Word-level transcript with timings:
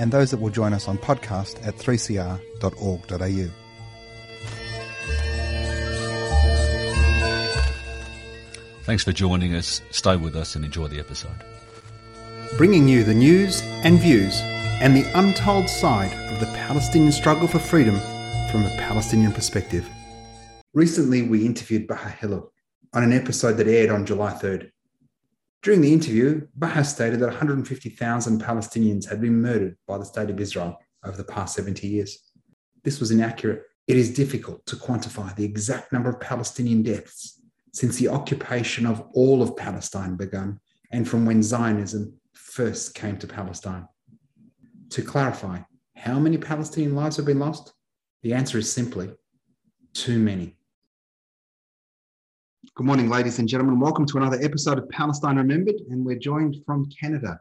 and 0.00 0.10
those 0.10 0.30
that 0.30 0.40
will 0.40 0.48
join 0.48 0.72
us 0.72 0.88
on 0.88 0.96
podcast 0.96 1.64
at 1.64 1.76
3cr.org.au. 1.76 3.50
Thanks 8.84 9.04
for 9.04 9.12
joining 9.12 9.54
us. 9.54 9.82
Stay 9.90 10.16
with 10.16 10.34
us 10.34 10.56
and 10.56 10.64
enjoy 10.64 10.88
the 10.88 10.98
episode. 10.98 11.44
Bringing 12.56 12.88
you 12.88 13.04
the 13.04 13.12
news 13.12 13.60
and 13.84 14.00
views 14.00 14.40
and 14.80 14.96
the 14.96 15.04
untold 15.18 15.68
side 15.68 16.12
of 16.32 16.40
the 16.40 16.46
Palestinian 16.46 17.12
struggle 17.12 17.46
for 17.46 17.58
freedom 17.58 17.94
from 18.50 18.64
a 18.64 18.74
Palestinian 18.78 19.32
perspective. 19.32 19.86
Recently, 20.72 21.22
we 21.22 21.44
interviewed 21.44 21.86
Baha 21.86 22.08
Hillel 22.08 22.50
on 22.94 23.02
an 23.02 23.12
episode 23.12 23.58
that 23.58 23.68
aired 23.68 23.90
on 23.90 24.06
July 24.06 24.32
3rd. 24.32 24.70
During 25.62 25.82
the 25.82 25.92
interview, 25.92 26.46
Baha 26.56 26.84
stated 26.84 27.20
that 27.20 27.26
150,000 27.26 28.42
Palestinians 28.42 29.06
had 29.06 29.20
been 29.20 29.42
murdered 29.42 29.76
by 29.86 29.98
the 29.98 30.06
State 30.06 30.30
of 30.30 30.40
Israel 30.40 30.78
over 31.04 31.16
the 31.16 31.24
past 31.24 31.54
70 31.54 31.86
years. 31.86 32.32
This 32.82 32.98
was 32.98 33.10
inaccurate. 33.10 33.64
It 33.86 33.96
is 33.96 34.14
difficult 34.14 34.64
to 34.66 34.76
quantify 34.76 35.34
the 35.36 35.44
exact 35.44 35.92
number 35.92 36.08
of 36.08 36.20
Palestinian 36.20 36.82
deaths 36.82 37.42
since 37.72 37.96
the 37.98 38.08
occupation 38.08 38.86
of 38.86 39.04
all 39.12 39.42
of 39.42 39.56
Palestine 39.56 40.16
began 40.16 40.58
and 40.92 41.08
from 41.08 41.26
when 41.26 41.42
Zionism 41.42 42.14
first 42.32 42.94
came 42.94 43.18
to 43.18 43.26
Palestine. 43.26 43.86
To 44.90 45.02
clarify, 45.02 45.60
how 45.94 46.18
many 46.18 46.38
Palestinian 46.38 46.96
lives 46.96 47.16
have 47.16 47.26
been 47.26 47.38
lost? 47.38 47.74
The 48.22 48.32
answer 48.32 48.58
is 48.58 48.72
simply 48.72 49.10
too 49.92 50.18
many. 50.18 50.56
Good 52.80 52.86
morning, 52.86 53.10
ladies 53.10 53.38
and 53.38 53.46
gentlemen. 53.46 53.78
Welcome 53.78 54.06
to 54.06 54.16
another 54.16 54.38
episode 54.40 54.78
of 54.78 54.88
Palestine 54.88 55.36
Remembered. 55.36 55.74
And 55.90 56.02
we're 56.02 56.18
joined 56.18 56.56
from 56.64 56.88
Canada 56.88 57.38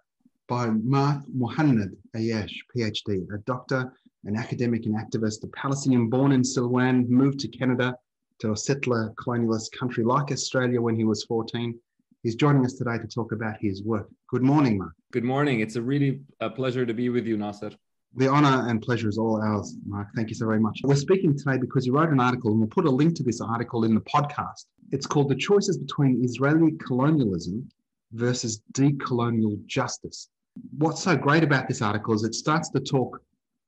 by 0.50 0.68
Mark 0.68 1.23
Muhannad 1.34 1.95
Ayyash, 2.14 2.52
PhD, 2.76 3.26
a 3.34 3.38
doctor, 3.45 3.90
an 4.26 4.36
academic 4.36 4.86
and 4.86 4.95
activist, 4.95 5.45
a 5.45 5.48
Palestinian 5.56 6.10
born 6.10 6.34
in 6.34 6.42
Silwan, 6.42 7.08
moved 7.08 7.40
to 7.40 7.48
Canada 7.48 7.95
to 8.40 8.52
a 8.52 8.58
settler 8.58 9.14
colonialist 9.17 9.72
country 9.72 10.04
like 10.04 10.30
Australia 10.30 10.82
when 10.82 10.98
he 10.98 11.06
was 11.06 11.23
14. 11.23 11.73
He's 12.22 12.36
joining 12.36 12.66
us 12.66 12.73
today 12.73 12.98
to 12.98 13.08
talk 13.08 13.32
about 13.32 13.56
his 13.62 13.82
work. 13.82 14.10
Good 14.28 14.44
morning, 14.44 14.78
Mark. 14.80 14.92
Good 15.14 15.23
morning. 15.23 15.62
It's 15.62 15.78
a 15.78 15.82
really 15.82 16.20
a 16.42 16.50
pleasure 16.50 16.86
to 16.86 16.94
be 16.94 17.08
with 17.08 17.26
you, 17.26 17.38
Nasser. 17.38 17.72
The 18.14 18.28
honour 18.28 18.67
and 18.67 18.82
pleasure 18.82 19.08
is 19.08 19.17
all 19.17 19.42
ours, 19.42 19.73
Mark. 19.86 20.10
Thank 20.17 20.28
you 20.28 20.36
so 20.36 20.48
very 20.48 20.60
much. 20.60 20.82
We're 20.84 20.95
speaking 20.95 21.38
today 21.38 21.58
because 21.58 21.86
you 21.86 21.94
wrote 21.94 22.10
an 22.10 22.20
article, 22.20 22.52
and 22.52 22.60
we'll 22.60 22.67
put 22.67 22.84
a 22.84 22.92
link 22.92 23.16
to 23.16 23.23
this 23.23 23.40
article 23.40 23.86
in 23.86 23.95
the 23.95 24.02
podcast. 24.02 24.66
It's 24.92 25.06
called 25.06 25.30
The 25.30 25.36
Choices 25.36 25.78
Between 25.78 26.23
Israeli 26.23 26.72
Colonialism 26.86 27.70
versus 28.14 28.62
Decolonial 28.73 29.64
Justice. 29.68 30.30
What's 30.78 31.04
so 31.04 31.16
great 31.16 31.44
about 31.44 31.68
this 31.68 31.82
article 31.82 32.14
is 32.16 32.23
it 32.23 32.34
starts 32.34 32.70
to 32.72 32.80
talk, 32.80 33.22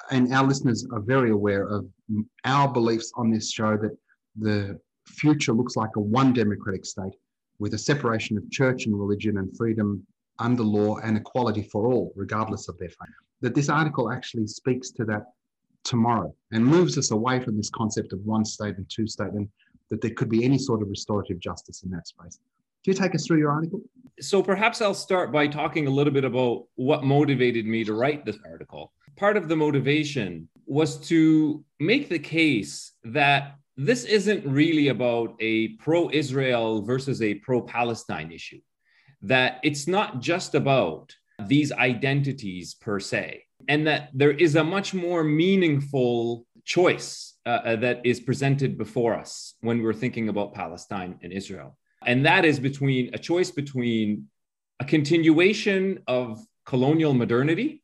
and 0.10 0.34
our 0.34 0.46
listeners 0.46 0.86
are 0.92 1.00
very 1.00 1.30
aware 1.30 1.68
of 1.68 1.86
our 2.44 2.72
beliefs 2.72 3.12
on 3.16 3.30
this 3.30 3.52
show 3.52 3.78
that 3.78 3.96
the 4.36 4.80
future 5.06 5.54
looks 5.54 5.76
like 5.76 5.96
a 5.96 6.00
one 6.00 6.34
democratic 6.34 6.86
state 6.86 7.14
with 7.60 7.76
a 7.76 7.78
separation 7.78 8.38
of 8.38 8.50
church 8.50 8.88
and 8.88 9.00
religion 9.00 9.38
and 9.38 9.56
freedom 9.56 10.06
under 10.40 10.64
law 10.64 10.98
and 10.98 11.18
equality 11.18 11.62
for 11.72 11.92
all, 11.92 12.12
regardless 12.16 12.68
of 12.68 12.78
their 12.80 12.90
faith. 12.90 13.16
That 13.42 13.54
this 13.54 13.70
article 13.70 14.12
actually 14.12 14.48
speaks 14.48 14.90
to 14.92 15.06
that 15.06 15.26
tomorrow 15.84 16.34
and 16.52 16.66
moves 16.66 16.98
us 16.98 17.12
away 17.12 17.40
from 17.40 17.58
this 17.58 17.70
concept 17.70 18.12
of 18.12 18.20
one 18.26 18.46
state 18.46 18.78
and 18.78 18.90
two 18.90 19.08
state 19.08 19.34
and 19.34 19.48
that 19.92 20.02
there 20.02 20.12
could 20.12 20.30
be 20.30 20.44
any 20.44 20.58
sort 20.58 20.82
of 20.82 20.90
restorative 20.90 21.40
justice 21.40 21.84
in 21.84 21.92
that 21.92 22.08
space. 22.08 22.40
Can 22.84 22.94
you 22.94 23.00
take 23.00 23.14
us 23.14 23.28
through 23.28 23.38
your 23.38 23.52
article? 23.52 23.82
So 24.20 24.42
perhaps 24.42 24.82
I'll 24.82 24.96
start 24.96 25.32
by 25.32 25.48
talking 25.48 25.86
a 25.86 25.92
little 25.92 26.14
bit 26.14 26.24
about 26.24 26.64
what 26.76 27.04
motivated 27.04 27.68
me 27.68 27.84
to 27.84 27.94
write 27.94 28.26
this 28.26 28.40
article. 28.50 28.92
Part 29.18 29.38
of 29.38 29.48
the 29.48 29.56
motivation 29.56 30.48
was 30.66 30.98
to 31.10 31.64
make 31.80 32.10
the 32.10 32.18
case 32.18 32.94
that 33.04 33.58
this 33.78 34.06
isn't 34.06 34.46
really 34.46 34.88
about 34.88 35.36
a 35.40 35.70
pro 35.76 36.10
Israel 36.10 36.82
versus 36.82 37.22
a 37.22 37.36
pro 37.36 37.62
Palestine 37.62 38.32
issue 38.32 38.60
that 39.24 39.60
it's 39.64 39.88
not 39.88 40.20
just 40.20 40.56
about 40.56 41.16
these 41.48 41.72
identities 41.72 42.74
per 42.76 43.00
se, 43.00 43.44
and 43.68 43.86
that 43.86 44.10
there 44.14 44.32
is 44.32 44.56
a 44.56 44.64
much 44.64 44.94
more 44.94 45.24
meaningful 45.24 46.46
choice 46.64 47.31
uh, 47.46 47.50
uh, 47.50 47.76
that 47.78 48.06
is 48.06 48.20
presented 48.20 48.78
before 48.78 49.16
us 49.16 49.56
when 49.62 49.82
we're 49.82 49.94
thinking 49.94 50.30
about 50.30 50.54
Palestine 50.54 51.18
and 51.24 51.34
Israel. 51.34 51.78
And 52.06 52.26
that 52.26 52.46
is 52.46 52.60
between 52.60 53.14
a 53.14 53.18
choice 53.18 53.52
between 53.52 54.28
a 54.80 54.86
continuation 54.86 56.00
of 56.08 56.40
colonial 56.66 57.14
modernity, 57.14 57.84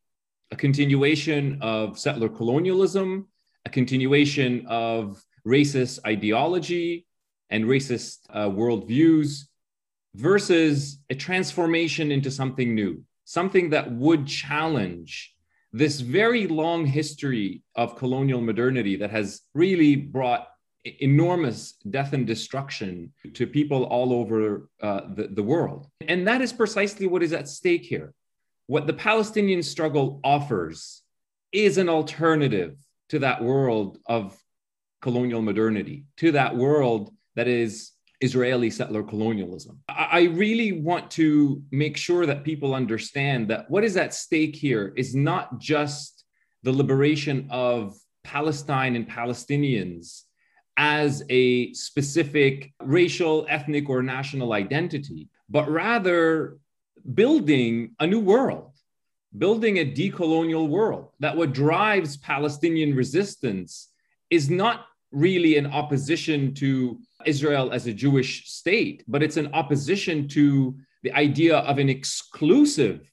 a 0.52 0.56
continuation 0.56 1.60
of 1.62 2.00
settler 2.00 2.30
colonialism, 2.30 3.28
a 3.66 3.70
continuation 3.70 4.66
of 4.68 5.24
racist 5.46 6.00
ideology 6.06 7.06
and 7.50 7.66
racist 7.66 8.20
uh, 8.30 8.48
worldviews, 8.48 9.44
versus 10.16 11.00
a 11.10 11.16
transformation 11.16 12.12
into 12.12 12.32
something 12.32 12.74
new, 12.74 13.04
something 13.26 13.70
that 13.70 13.92
would 13.92 14.26
challenge 14.26 15.36
this 15.78 16.00
very 16.00 16.48
long 16.48 16.86
history 16.86 17.62
of 17.76 17.96
colonial 17.96 18.42
modernity 18.42 18.96
that 18.98 19.12
has 19.12 19.42
really 19.54 19.96
brought 19.96 20.48
enormous 21.02 21.74
death 21.90 22.14
and 22.14 22.26
destruction 22.26 23.12
to 23.34 23.46
people 23.46 23.84
all 23.86 24.14
over 24.14 24.70
uh, 24.82 25.02
the, 25.14 25.28
the 25.28 25.44
world. 25.44 25.88
And 26.08 26.28
that 26.28 26.42
is 26.42 26.54
precisely 26.54 27.08
what 27.08 27.24
is 27.24 27.34
at 27.34 27.48
stake 27.48 27.84
here. 27.84 28.14
What 28.68 28.88
the 28.88 28.94
Palestinian 28.94 29.62
struggle 29.64 30.20
offers 30.24 31.04
is 31.52 31.78
an 31.78 31.90
alternative 31.90 32.76
to 33.10 33.20
that 33.20 33.44
world 33.44 34.00
of 34.08 34.38
colonial 35.02 35.42
modernity, 35.42 36.06
to 36.18 36.32
that 36.34 36.56
world 36.56 37.14
that 37.36 37.48
is 37.48 37.92
Israeli 38.22 38.70
settler 38.70 39.04
colonialism. 39.04 39.80
I 39.88 40.24
really 40.24 40.72
want 40.72 41.12
to 41.12 41.62
make 41.72 41.98
sure 41.98 42.26
that 42.26 42.44
people 42.44 42.74
understand 42.74 43.50
that 43.50 43.70
what 43.70 43.84
is 43.84 43.96
at 43.96 44.14
stake 44.14 44.56
here 44.56 44.94
is 44.96 45.16
not 45.16 45.60
just 45.60 46.26
the 46.64 46.72
liberation 46.72 47.48
of 47.52 47.96
Palestine 48.24 48.96
and 48.96 49.08
Palestinians 49.08 50.24
as 50.78 51.24
a 51.30 51.74
specific 51.74 52.74
racial, 52.82 53.46
ethnic, 53.50 53.90
or 53.90 54.04
national 54.04 54.54
identity, 54.54 55.30
but 55.50 55.70
rather 55.70 56.58
building 57.14 57.96
a 58.00 58.08
new 58.08 58.20
world, 58.20 58.74
building 59.38 59.78
a 59.78 59.86
decolonial 59.86 60.68
world. 60.68 61.10
That 61.20 61.38
what 61.38 61.54
drives 61.54 62.18
Palestinian 62.18 62.96
resistance 62.96 63.90
is 64.30 64.50
not 64.50 64.86
really 65.12 65.56
in 65.56 65.66
opposition 65.68 66.54
to 66.56 67.00
Israel 67.26 67.72
as 67.72 67.88
a 67.88 67.94
Jewish 67.94 68.50
state, 68.50 69.04
but 69.08 69.24
it's 69.24 69.38
an 69.38 69.54
opposition 69.54 70.28
to 70.30 70.76
the 71.04 71.14
idea 71.14 71.58
of 71.58 71.78
an 71.78 71.90
exclusive 71.90 73.12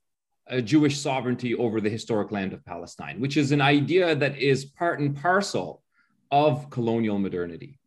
uh, 0.50 0.60
Jewish 0.60 0.98
sovereignty 0.98 1.54
over 1.54 1.80
the 1.80 1.88
historic 1.88 2.30
land 2.30 2.52
of 2.52 2.64
Palestine, 2.64 3.20
which 3.20 3.36
is 3.36 3.52
an 3.52 3.60
idea 3.60 4.14
that 4.14 4.38
is 4.38 4.64
part 4.64 5.00
and 5.00 5.16
parcel 5.16 5.82
of 6.30 6.68
colonial 6.70 7.18
modernity. 7.18 7.78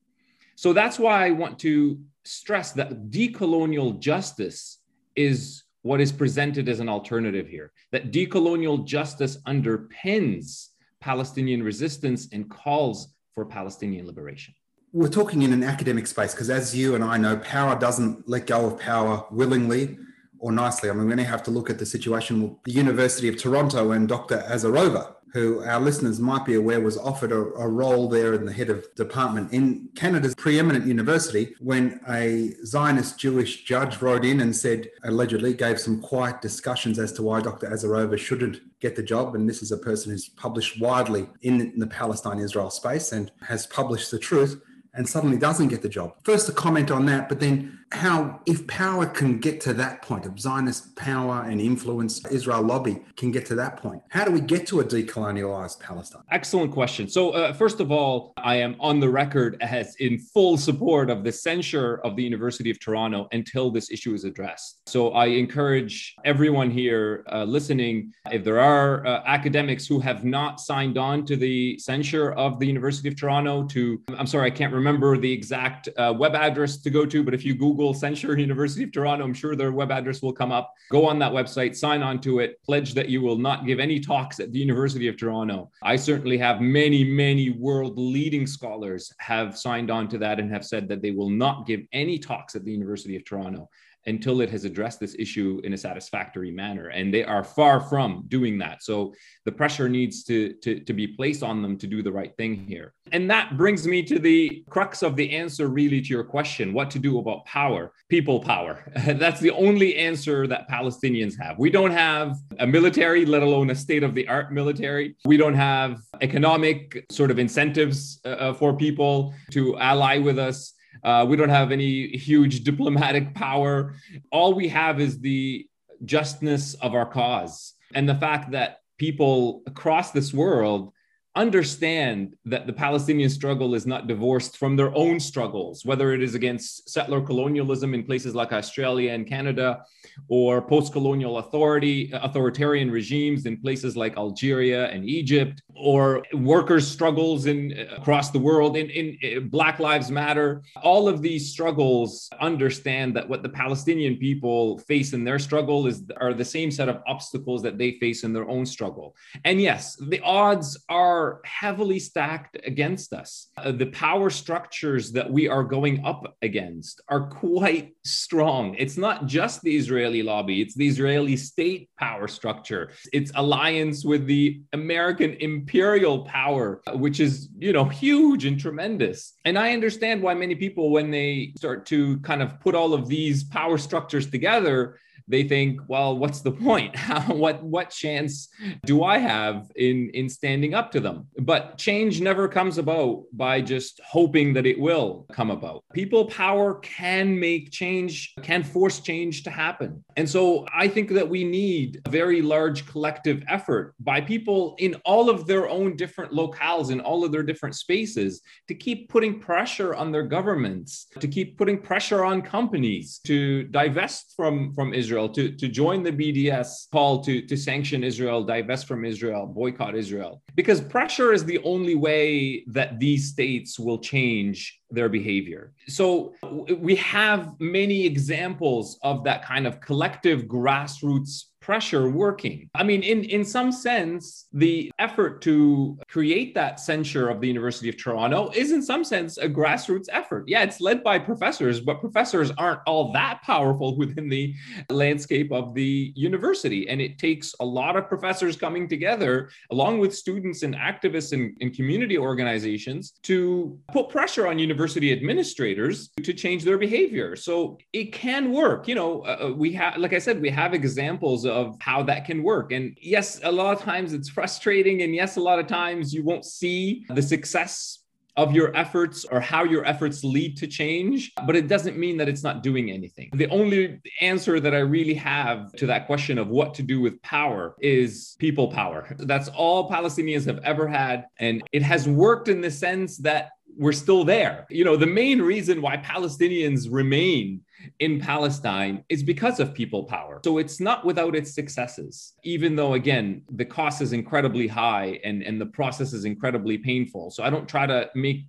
So 0.55 0.73
that's 0.73 0.97
why 0.97 1.25
I 1.25 1.31
want 1.31 1.59
to 1.59 1.99
stress 2.23 2.71
that 2.73 3.09
decolonial 3.11 3.99
justice 3.99 4.79
is 5.15 5.63
what 5.83 6.01
is 6.01 6.11
presented 6.11 6.67
as 6.67 6.79
an 6.79 6.89
alternative 6.89 7.47
here, 7.47 7.71
that 7.91 8.11
decolonial 8.11 8.85
justice 8.85 9.37
underpins 9.47 10.69
Palestinian 10.99 11.61
resistance 11.61 12.27
and 12.31 12.49
calls 12.49 13.13
for 13.37 13.45
Palestinian 13.45 14.07
liberation 14.07 14.51
we're 14.93 15.09
talking 15.09 15.43
in 15.43 15.53
an 15.53 15.63
academic 15.63 16.07
space 16.07 16.33
because, 16.33 16.49
as 16.49 16.75
you 16.75 16.95
and 16.95 17.03
I 17.03 17.17
know, 17.17 17.37
power 17.37 17.77
doesn't 17.77 18.27
let 18.27 18.47
go 18.47 18.65
of 18.65 18.79
power 18.79 19.25
willingly 19.29 19.97
or 20.39 20.51
nicely. 20.51 20.89
I 20.89 20.93
mean, 20.93 21.05
we 21.05 21.11
only 21.11 21.23
have 21.25 21.43
to 21.43 21.51
look 21.51 21.69
at 21.69 21.77
the 21.77 21.85
situation 21.85 22.41
with 22.41 22.53
the 22.63 22.71
University 22.71 23.27
of 23.27 23.37
Toronto 23.37 23.91
and 23.91 24.07
Dr. 24.07 24.43
Azarova. 24.49 25.16
Who 25.33 25.63
our 25.63 25.79
listeners 25.79 26.19
might 26.19 26.45
be 26.45 26.55
aware 26.55 26.79
was 26.79 26.97
offered 26.97 27.31
a, 27.31 27.35
a, 27.35 27.67
role 27.67 28.07
there 28.07 28.33
in 28.33 28.45
the 28.45 28.53
head 28.53 28.69
of 28.69 28.87
department 28.95 29.51
in 29.51 29.89
Canada's 29.95 30.33
preeminent 30.35 30.85
university 30.85 31.55
when 31.59 31.99
a 32.09 32.53
Zionist 32.65 33.19
Jewish 33.19 33.63
judge 33.63 34.01
wrote 34.01 34.23
in 34.23 34.39
and 34.41 34.55
said, 34.55 34.89
allegedly 35.03 35.53
gave 35.53 35.79
some 35.79 36.01
quiet 36.01 36.41
discussions 36.41 36.97
as 36.97 37.11
to 37.13 37.23
why 37.23 37.41
Dr. 37.41 37.67
Azarova 37.69 38.17
shouldn't 38.17 38.61
get 38.79 38.95
the 38.95 39.03
job. 39.03 39.35
And 39.35 39.49
this 39.49 39.61
is 39.61 39.71
a 39.71 39.77
person 39.77 40.11
who's 40.11 40.29
published 40.29 40.79
widely 40.79 41.27
in 41.41 41.77
the 41.77 41.87
Palestine 41.87 42.39
Israel 42.39 42.69
space 42.69 43.11
and 43.11 43.31
has 43.41 43.67
published 43.67 44.11
the 44.11 44.19
truth 44.19 44.61
and 44.93 45.07
suddenly 45.07 45.37
doesn't 45.37 45.67
get 45.67 45.81
the 45.81 45.89
job. 45.89 46.15
First, 46.23 46.49
a 46.49 46.51
comment 46.51 46.89
on 46.89 47.05
that, 47.05 47.29
but 47.29 47.39
then 47.39 47.76
how, 47.91 48.41
if 48.45 48.67
power 48.67 49.05
can 49.05 49.39
get 49.39 49.61
to 49.61 49.73
that 49.73 50.01
point, 50.01 50.25
of 50.25 50.39
Zionist 50.39 50.95
power 50.95 51.43
and 51.43 51.61
influence, 51.61 52.25
Israel 52.27 52.61
lobby 52.61 53.01
can 53.15 53.31
get 53.31 53.45
to 53.47 53.55
that 53.55 53.77
point, 53.77 54.01
how 54.09 54.25
do 54.25 54.31
we 54.31 54.41
get 54.41 54.67
to 54.67 54.81
a 54.81 54.83
decolonialized 54.83 55.79
Palestine? 55.79 56.23
Excellent 56.31 56.71
question. 56.71 57.07
So, 57.07 57.31
uh, 57.31 57.53
first 57.53 57.79
of 57.79 57.91
all, 57.91 58.33
I 58.37 58.55
am 58.55 58.75
on 58.79 58.99
the 58.99 59.09
record 59.09 59.57
as 59.61 59.95
in 59.99 60.19
full 60.19 60.57
support 60.57 61.09
of 61.09 61.23
the 61.23 61.31
censure 61.31 62.01
of 62.03 62.15
the 62.15 62.23
University 62.23 62.69
of 62.69 62.79
Toronto 62.79 63.27
until 63.31 63.71
this 63.71 63.89
issue 63.89 64.13
is 64.13 64.25
addressed. 64.25 64.81
So, 64.85 65.11
I 65.11 65.27
encourage 65.27 66.15
everyone 66.25 66.69
here 66.69 67.23
uh, 67.31 67.45
listening, 67.45 68.13
if 68.31 68.43
there 68.43 68.59
are 68.59 69.05
uh, 69.07 69.23
academics 69.25 69.87
who 69.87 69.99
have 69.99 70.25
not 70.25 70.59
signed 70.59 70.97
on 70.97 71.25
to 71.25 71.37
the 71.37 71.79
censure 71.79 72.33
of 72.33 72.59
the 72.59 72.67
University 72.67 73.07
of 73.07 73.15
Toronto, 73.15 73.65
to, 73.67 74.01
I'm 74.17 74.27
sorry, 74.27 74.47
I 74.47 74.51
can't 74.51 74.73
remember 74.73 75.17
the 75.17 75.31
exact 75.31 75.87
uh, 75.97 76.13
web 76.17 76.35
address 76.35 76.77
to 76.77 76.89
go 76.89 77.05
to, 77.05 77.23
but 77.23 77.33
if 77.33 77.45
you 77.45 77.55
Google 77.55 77.76
Google 77.77 77.93
Censure 77.93 78.39
University 78.39 78.83
of 78.83 78.91
Toronto. 78.91 79.23
I'm 79.23 79.35
sure 79.35 79.55
their 79.55 79.71
web 79.71 79.91
address 79.91 80.23
will 80.23 80.33
come 80.33 80.51
up. 80.51 80.73
Go 80.89 81.05
on 81.05 81.19
that 81.19 81.31
website, 81.31 81.75
sign 81.75 82.01
on 82.01 82.19
to 82.21 82.39
it, 82.39 82.59
pledge 82.63 82.95
that 82.95 83.07
you 83.07 83.21
will 83.21 83.37
not 83.37 83.67
give 83.67 83.79
any 83.79 83.99
talks 83.99 84.39
at 84.39 84.51
the 84.51 84.57
University 84.57 85.07
of 85.07 85.15
Toronto. 85.15 85.69
I 85.83 85.95
certainly 85.95 86.39
have 86.39 86.59
many, 86.59 87.03
many 87.03 87.51
world 87.51 87.93
leading 87.95 88.47
scholars 88.47 89.13
have 89.19 89.55
signed 89.55 89.91
on 89.91 90.07
to 90.07 90.17
that 90.17 90.39
and 90.39 90.51
have 90.51 90.65
said 90.65 90.87
that 90.89 91.03
they 91.03 91.11
will 91.11 91.29
not 91.29 91.67
give 91.67 91.81
any 91.93 92.17
talks 92.17 92.55
at 92.55 92.65
the 92.65 92.71
University 92.71 93.15
of 93.15 93.23
Toronto 93.25 93.69
until 94.07 94.41
it 94.41 94.49
has 94.49 94.63
addressed 94.63 94.99
this 94.99 95.15
issue 95.19 95.61
in 95.63 95.73
a 95.73 95.77
satisfactory 95.77 96.49
manner. 96.49 96.87
And 96.87 97.13
they 97.13 97.23
are 97.23 97.43
far 97.43 97.81
from 97.81 98.23
doing 98.29 98.57
that. 98.59 98.81
So 98.81 99.13
the 99.45 99.51
pressure 99.51 99.89
needs 99.89 100.23
to, 100.23 100.53
to, 100.63 100.79
to, 100.79 100.93
be 100.93 101.07
placed 101.07 101.43
on 101.43 101.61
them 101.61 101.77
to 101.77 101.87
do 101.87 102.01
the 102.01 102.11
right 102.11 102.35
thing 102.37 102.55
here. 102.55 102.93
And 103.11 103.29
that 103.29 103.57
brings 103.57 103.85
me 103.85 104.01
to 104.03 104.17
the 104.17 104.63
crux 104.69 105.03
of 105.03 105.15
the 105.15 105.31
answer, 105.31 105.67
really, 105.67 106.01
to 106.01 106.07
your 106.07 106.23
question 106.23 106.73
what 106.73 106.89
to 106.91 106.99
do 106.99 107.19
about 107.19 107.45
power, 107.45 107.91
people 108.09 108.39
power. 108.39 108.91
That's 109.05 109.39
the 109.39 109.51
only 109.51 109.95
answer 109.95 110.47
that 110.47 110.69
Palestinians 110.69 111.33
have. 111.39 111.59
We 111.59 111.69
don't 111.69 111.91
have 111.91 112.37
a 112.59 112.67
military, 112.67 113.25
let 113.25 113.43
alone 113.43 113.69
a 113.69 113.75
state 113.75 114.03
of 114.03 114.15
the 114.15 114.27
art 114.27 114.51
military. 114.51 115.15
We 115.25 115.37
don't 115.37 115.53
have 115.53 115.99
economic 116.21 117.05
sort 117.11 117.29
of 117.29 117.39
incentives 117.39 118.19
uh, 118.25 118.53
for 118.53 118.75
people 118.75 119.33
to 119.51 119.77
ally 119.77 120.17
with 120.17 120.39
us. 120.39 120.73
Uh, 121.03 121.25
we 121.27 121.35
don't 121.35 121.49
have 121.49 121.71
any 121.71 122.07
huge 122.09 122.63
diplomatic 122.63 123.33
power. 123.33 123.95
All 124.31 124.53
we 124.53 124.67
have 124.69 124.99
is 124.99 125.19
the 125.19 125.67
justness 126.05 126.73
of 126.75 126.93
our 126.93 127.05
cause 127.05 127.73
and 127.93 128.07
the 128.07 128.15
fact 128.15 128.51
that 128.51 128.79
people 128.97 129.63
across 129.65 130.11
this 130.11 130.33
world 130.33 130.91
understand 131.37 132.35
that 132.45 132.65
the 132.65 132.73
Palestinian 132.73 133.29
struggle 133.29 133.75
is 133.75 133.85
not 133.85 134.07
divorced 134.07 134.57
from 134.57 134.75
their 134.75 134.93
own 134.95 135.19
struggles, 135.19 135.85
whether 135.85 136.11
it 136.11 136.21
is 136.23 136.33
against 136.33 136.89
settler 136.89 137.21
colonialism 137.21 137.93
in 137.93 138.03
places 138.03 138.33
like 138.33 138.51
Australia 138.51 139.11
and 139.13 139.27
Canada, 139.27 139.83
or 140.29 140.61
post-colonial 140.63 141.37
authority 141.37 142.09
authoritarian 142.13 142.89
regimes 142.89 143.45
in 143.45 143.55
places 143.57 143.95
like 143.95 144.17
Algeria 144.17 144.87
and 144.87 145.05
Egypt, 145.05 145.61
or 145.75 146.23
workers' 146.33 146.87
struggles 146.87 147.45
in 147.45 147.59
across 147.95 148.31
the 148.31 148.39
world 148.39 148.75
in, 148.75 148.89
in, 148.89 149.15
in 149.21 149.47
Black 149.47 149.77
Lives 149.79 150.09
Matter. 150.09 150.63
All 150.81 151.07
of 151.07 151.21
these 151.21 151.51
struggles 151.51 152.29
understand 152.41 153.15
that 153.15 153.29
what 153.29 153.43
the 153.43 153.49
Palestinian 153.49 154.15
people 154.17 154.79
face 154.79 155.13
in 155.13 155.23
their 155.23 155.37
struggle 155.37 155.85
is 155.85 156.03
are 156.17 156.33
the 156.33 156.51
same 156.57 156.71
set 156.71 156.89
of 156.89 157.03
obstacles 157.05 157.61
that 157.61 157.77
they 157.77 157.91
face 157.99 158.23
in 158.23 158.33
their 158.33 158.49
own 158.49 158.65
struggle. 158.65 159.15
And 159.45 159.61
yes, 159.61 159.95
the 159.97 160.19
odds 160.21 160.69
are 160.89 161.26
heavily 161.45 161.99
stacked 161.99 162.57
against 162.65 163.13
us. 163.13 163.49
Uh, 163.57 163.71
the 163.71 163.87
power 163.87 164.29
structures 164.29 165.11
that 165.11 165.29
we 165.29 165.47
are 165.47 165.63
going 165.63 166.05
up 166.05 166.35
against 166.41 167.01
are 167.09 167.27
quite 167.27 167.95
strong. 168.03 168.75
It's 168.77 168.97
not 168.97 169.25
just 169.25 169.61
the 169.61 169.75
Israeli 169.75 170.23
lobby, 170.23 170.61
it's 170.61 170.75
the 170.75 170.87
Israeli 170.87 171.37
state 171.37 171.89
power 171.97 172.27
structure. 172.27 172.91
It's 173.13 173.31
alliance 173.35 174.05
with 174.05 174.25
the 174.27 174.61
American 174.73 175.33
imperial 175.39 176.25
power, 176.25 176.81
which 176.93 177.19
is, 177.19 177.49
you 177.57 177.73
know, 177.73 177.85
huge 177.85 178.45
and 178.45 178.59
tremendous. 178.59 179.33
And 179.45 179.57
I 179.57 179.73
understand 179.73 180.21
why 180.21 180.33
many 180.33 180.55
people, 180.55 180.91
when 180.91 181.11
they 181.11 181.53
start 181.57 181.85
to 181.87 182.17
kind 182.19 182.41
of 182.41 182.59
put 182.59 182.75
all 182.75 182.93
of 182.93 183.07
these 183.07 183.43
power 183.43 183.77
structures 183.77 184.29
together, 184.29 184.97
they 185.27 185.43
think, 185.43 185.81
well, 185.87 186.17
what's 186.17 186.41
the 186.41 186.51
point? 186.51 186.95
How, 187.07 187.33
what 187.33 187.63
what 187.63 187.89
chance 187.89 188.49
do 188.85 189.03
I 189.03 189.17
have 189.17 189.69
in 189.75 190.09
in 190.13 190.29
standing 190.29 190.73
up 190.73 190.91
to 190.91 190.99
them? 190.99 191.27
But 191.39 191.77
change 191.77 192.21
never 192.21 192.47
comes 192.47 192.77
about 192.77 193.25
by 193.33 193.61
just 193.61 193.99
hoping 194.05 194.53
that 194.53 194.65
it 194.65 194.79
will 194.79 195.25
come 195.31 195.51
about. 195.51 195.83
People 195.93 196.25
power 196.25 196.75
can 196.75 197.39
make 197.39 197.71
change, 197.71 198.33
can 198.41 198.63
force 198.63 198.99
change 198.99 199.43
to 199.43 199.49
happen. 199.49 200.03
And 200.15 200.29
so 200.29 200.65
I 200.73 200.87
think 200.87 201.09
that 201.11 201.27
we 201.27 201.43
need 201.43 202.01
a 202.05 202.09
very 202.09 202.41
large 202.41 202.87
collective 202.87 203.43
effort 203.47 203.93
by 203.99 204.21
people 204.21 204.75
in 204.79 204.95
all 205.05 205.29
of 205.29 205.45
their 205.45 205.69
own 205.69 205.95
different 205.95 206.31
locales, 206.31 206.91
in 206.91 206.99
all 207.01 207.23
of 207.23 207.31
their 207.31 207.43
different 207.43 207.75
spaces, 207.75 208.41
to 208.67 208.75
keep 208.75 209.09
putting 209.09 209.39
pressure 209.39 209.93
on 209.95 210.11
their 210.11 210.23
governments, 210.23 211.07
to 211.19 211.27
keep 211.27 211.57
putting 211.57 211.77
pressure 211.81 212.23
on 212.23 212.41
companies 212.41 213.19
to 213.25 213.63
divest 213.65 214.33
from, 214.35 214.73
from 214.73 214.93
Israel 214.93 215.16
Israel, 215.17 215.29
to, 215.29 215.51
to 215.51 215.67
join 215.67 216.03
the 216.03 216.11
BDS 216.11 216.89
call 216.91 217.21
to, 217.23 217.41
to 217.41 217.57
sanction 217.57 218.03
Israel, 218.03 218.43
divest 218.43 218.85
from 218.87 219.03
Israel, 219.03 219.47
boycott 219.47 219.95
Israel. 219.95 220.41
Because 220.55 220.79
pressure 220.81 221.33
is 221.33 221.43
the 221.43 221.59
only 221.63 221.95
way 221.95 222.63
that 222.67 222.99
these 222.99 223.29
states 223.29 223.79
will 223.79 223.97
change 223.97 224.79
their 224.91 225.09
behavior. 225.09 225.73
So 225.87 226.33
we 226.79 226.95
have 226.95 227.59
many 227.59 228.05
examples 228.05 228.99
of 229.03 229.23
that 229.23 229.43
kind 229.43 229.65
of 229.65 229.81
collective 229.81 230.43
grassroots 230.43 231.45
pressure 231.67 232.09
working. 232.09 232.69
I 232.75 232.83
mean, 232.83 233.03
in, 233.03 233.25
in 233.25 233.43
some 233.43 233.73
sense, 233.73 234.47
the 234.53 234.89
effort 234.99 235.41
to 235.41 235.99
create 236.07 236.55
that 236.55 236.79
censure 236.79 237.27
of 237.27 237.41
the 237.41 237.47
University 237.49 237.89
of 237.89 237.97
Toronto 237.97 238.49
is, 238.55 238.71
in 238.71 238.81
some 238.81 239.03
sense, 239.03 239.37
a 239.37 239.49
grassroots 239.49 240.05
effort. 240.13 240.45
Yeah, 240.47 240.63
it's 240.63 240.79
led 240.79 241.03
by 241.03 241.19
professors, 241.19 241.81
but 241.81 241.99
professors 241.99 242.51
aren't 242.57 242.79
all 242.87 243.11
that 243.11 243.41
powerful 243.43 243.97
within 244.01 244.29
the 244.29 244.55
landscape 244.89 245.51
of 245.51 245.73
the 245.73 246.13
university. 246.15 246.87
And 246.87 247.01
it 247.01 247.19
takes 247.19 247.53
a 247.59 247.65
lot 247.65 247.97
of 247.97 248.07
professors 248.07 248.55
coming 248.55 248.87
together, 248.87 249.49
along 249.69 249.99
with 249.99 250.15
students 250.15 250.63
and 250.63 250.73
activists 250.73 251.33
and, 251.33 251.53
and 251.59 251.75
community 251.75 252.17
organizations, 252.17 253.11
to 253.23 253.77
put 253.91 254.07
pressure 254.07 254.47
on 254.47 254.57
university 254.57 255.11
administrators 255.11 256.11
to 256.23 256.31
change 256.33 256.63
their 256.63 256.77
behavior. 256.77 257.35
So 257.35 257.77
it 257.91 258.13
can 258.13 258.53
work. 258.53 258.87
You 258.87 258.95
know, 258.95 259.11
uh, 259.23 259.47
uh 259.47 259.53
we 259.53 259.73
have, 259.73 259.97
like 259.97 260.13
I 260.13 260.19
said, 260.19 260.41
we 260.41 260.49
have 260.61 260.73
examples 260.73 261.45
of 261.45 261.56
of 261.57 261.75
how 261.79 262.03
that 262.03 262.25
can 262.25 262.43
work. 262.43 262.71
And 262.71 262.97
yes, 263.01 263.39
a 263.43 263.51
lot 263.51 263.75
of 263.75 263.81
times 263.81 264.13
it's 264.13 264.29
frustrating. 264.29 265.01
And 265.01 265.13
yes, 265.13 265.37
a 265.37 265.41
lot 265.41 265.57
of 265.59 265.67
times 265.67 266.13
you 266.13 266.23
won't 266.23 266.45
see 266.45 267.05
the 267.09 267.21
success 267.21 268.03
of 268.37 268.53
your 268.53 268.73
efforts 268.77 269.25
or 269.25 269.39
how 269.39 269.63
your 269.63 269.83
efforts 269.83 270.23
lead 270.23 270.55
to 270.55 270.67
change, 270.67 271.31
but 271.47 271.55
it 271.55 271.67
doesn't 271.67 271.97
mean 271.97 272.17
that 272.17 272.29
it's 272.29 272.43
not 272.43 272.61
doing 272.61 272.91
anything. 272.91 273.29
The 273.33 273.49
only 273.49 273.99
answer 274.21 274.59
that 274.59 274.75
I 274.75 274.79
really 274.97 275.15
have 275.15 275.71
to 275.73 275.87
that 275.87 276.05
question 276.05 276.37
of 276.37 276.47
what 276.47 276.75
to 276.75 276.83
do 276.83 277.01
with 277.01 277.19
power 277.23 277.75
is 277.79 278.35
people 278.37 278.67
power. 278.67 279.15
That's 279.17 279.47
all 279.49 279.89
Palestinians 279.89 280.45
have 280.45 280.59
ever 280.63 280.87
had. 280.87 281.25
And 281.39 281.63
it 281.71 281.81
has 281.81 282.07
worked 282.07 282.47
in 282.47 282.61
the 282.61 282.69
sense 282.69 283.17
that 283.17 283.49
we're 283.77 283.93
still 283.93 284.23
there. 284.23 284.65
You 284.69 284.83
know, 284.83 284.95
the 284.95 285.07
main 285.07 285.41
reason 285.41 285.81
why 285.81 285.97
Palestinians 285.97 286.87
remain 286.89 287.61
in 287.99 288.19
Palestine 288.19 289.03
is 289.09 289.23
because 289.23 289.59
of 289.59 289.73
people 289.73 290.03
power. 290.03 290.41
So 290.43 290.57
it's 290.57 290.79
not 290.79 291.05
without 291.05 291.35
its 291.35 291.53
successes, 291.53 292.33
even 292.43 292.75
though, 292.75 292.93
again, 292.93 293.43
the 293.51 293.65
cost 293.65 294.01
is 294.01 294.13
incredibly 294.13 294.67
high 294.67 295.19
and, 295.23 295.43
and 295.43 295.61
the 295.61 295.67
process 295.67 296.13
is 296.13 296.25
incredibly 296.25 296.77
painful. 296.77 297.31
So 297.31 297.43
I 297.43 297.49
don't 297.49 297.69
try 297.69 297.85
to 297.85 298.09
make 298.15 298.45